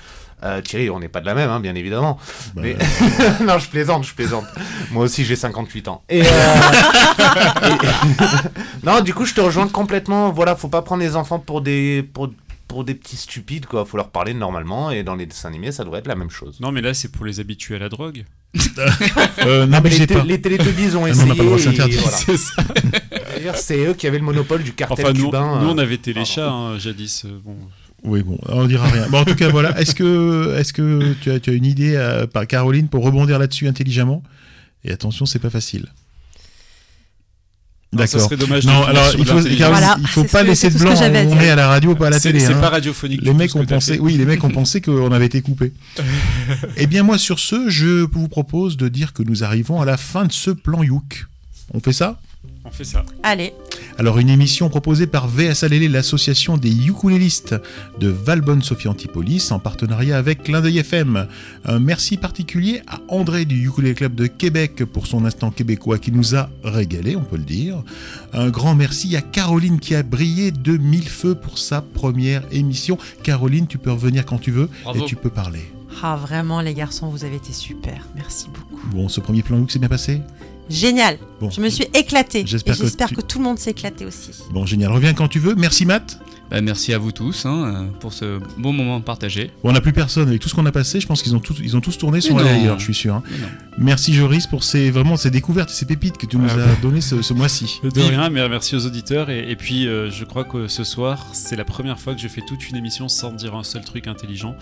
[0.43, 2.17] Euh, Thierry, on n'est pas de la même, hein, bien évidemment.
[2.55, 2.75] Bah, Mais...
[3.45, 4.45] non, je plaisante, je plaisante.
[4.91, 6.03] Moi aussi, j'ai 58 ans.
[6.09, 6.25] Et, euh,
[7.63, 10.31] et- non, du coup, je te rejoins complètement.
[10.31, 12.29] Voilà, faut pas prendre les enfants pour des, pour,
[12.67, 13.85] pour des petits stupides, quoi.
[13.85, 16.59] Faut leur parler normalement, et dans les dessins animés, ça devrait être la même chose.
[16.59, 18.25] Non, mais là, c'est pour les habituer à la drogue.
[19.45, 20.23] Euh, non, mais les, pas.
[20.23, 21.23] les Télétubbies ont Ah non, essayé.
[21.23, 21.97] on n'a pas le droit, c'est et interdit.
[21.97, 22.17] voilà.
[22.17, 22.63] C'est ça.
[23.35, 25.59] D'ailleurs, c'est eux qui avaient le monopole du cartel Enfin, nous, cubain.
[25.61, 25.73] nous, euh.
[25.73, 27.23] on avait Téléchat hein, jadis.
[27.25, 27.55] euh, Bon.
[28.03, 29.07] Oui, bon, on dira rien.
[29.09, 29.79] Bon, en tout cas, voilà.
[29.79, 33.67] Est-ce que, est-ce que tu as, tu as une idée, par Caroline, pour rebondir là-dessus
[33.67, 34.23] intelligemment?
[34.83, 35.85] Et attention, c'est pas facile.
[37.93, 38.21] Non, ça D'accord.
[38.29, 39.57] serait dommage de Non, alors il faut, l'intelligence.
[39.57, 40.93] Caroline, Voilà, il faut pas laisser de blanc.
[40.95, 42.39] On est à la radio, pas à la télé.
[42.39, 42.61] c'est hein.
[42.61, 45.73] pas radiophonique Les mecs ont pensé, oui, les mecs ont pensé qu'on avait été coupé.
[46.77, 49.97] eh bien, moi, sur ce, je vous propose de dire que nous arrivons à la
[49.97, 51.27] fin de ce plan Youk.
[51.73, 52.19] On fait ça?
[52.63, 53.03] On fait ça.
[53.23, 53.53] Allez,
[53.97, 57.55] Alors, une émission proposée par VS Alélé, l'association des ukulélistes
[57.99, 61.27] de Valbonne-Sophie Antipolis, en partenariat avec Clin d'œil FM.
[61.65, 66.11] Un merci particulier à André du Ukulélé Club de Québec pour son instant québécois qui
[66.11, 67.83] nous a régalé, on peut le dire.
[68.31, 72.97] Un grand merci à Caroline qui a brillé de mille feux pour sa première émission.
[73.23, 75.01] Caroline, tu peux revenir quand tu veux Bravo.
[75.03, 75.61] et tu peux parler.
[76.03, 78.07] ah vraiment les garçons, vous avez été super.
[78.15, 78.87] Merci beaucoup.
[78.95, 80.21] Bon, ce premier plan Youk s'est bien passé?
[80.71, 81.17] Génial.
[81.39, 81.49] Bon.
[81.49, 82.43] Je me suis éclatée.
[82.45, 84.31] J'espère Et que j'espère tu- que, tout le monde s'est éclaté aussi.
[84.51, 84.91] Bon, génial.
[84.91, 85.55] Reviens quand tu veux.
[85.55, 86.19] Merci Matt.
[86.49, 89.51] Bah, merci à vous tous hein, pour ce bon moment partagé.
[89.63, 90.99] Bon, on n'a plus personne avec tout ce qu'on a passé.
[90.99, 93.15] Je pense qu'ils ont tous, ils ont tous tourné sur ailleurs, je suis sûr.
[93.15, 93.23] hein.
[93.77, 96.65] Merci Joris pour ces vraiment ces découvertes et ces pépites que tu nous Ah as
[96.67, 96.71] oui.
[96.81, 97.79] données ce, ce mois-ci.
[97.83, 99.29] De rien, mais merci aux auditeurs.
[99.29, 102.27] Et, et puis, euh, je crois que ce soir, c'est la première fois que je
[102.27, 104.57] fais toute une émission sans dire un seul truc intelligent.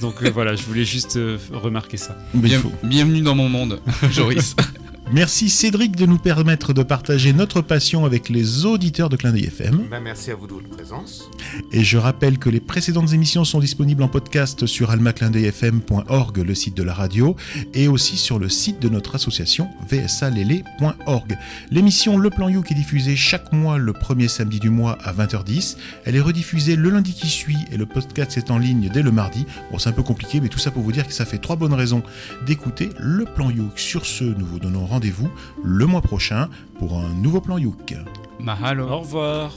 [0.00, 2.16] Donc euh, voilà, je voulais juste euh, remarquer ça.
[2.32, 3.78] Bien- bienvenue dans mon monde,
[4.10, 4.56] Joris.
[5.12, 9.44] Merci Cédric de nous permettre de partager notre passion avec les auditeurs de Clin d'œil
[9.44, 9.86] FM.
[9.88, 11.30] Bah, merci à vous de votre présence.
[11.70, 16.76] Et je rappelle que les précédentes émissions sont disponibles en podcast sur almaclindeuilfm.org, le site
[16.76, 17.36] de la radio,
[17.72, 21.38] et aussi sur le site de notre association vsalélé.org.
[21.70, 25.76] L'émission Le Plan Youk est diffusée chaque mois le premier samedi du mois à 20h10.
[26.04, 29.12] Elle est rediffusée le lundi qui suit et le podcast est en ligne dès le
[29.12, 29.46] mardi.
[29.70, 31.54] Bon, c'est un peu compliqué, mais tout ça pour vous dire que ça fait trois
[31.54, 32.02] bonnes raisons
[32.44, 33.78] d'écouter Le Plan Youk.
[33.78, 35.28] Sur ce, nous vous donnons rendez-vous
[35.62, 36.48] le mois prochain
[36.78, 37.94] pour un nouveau Plan Youk.
[38.40, 38.88] Mahalo.
[38.88, 39.52] Au revoir.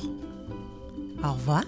[1.23, 1.63] Au revoir.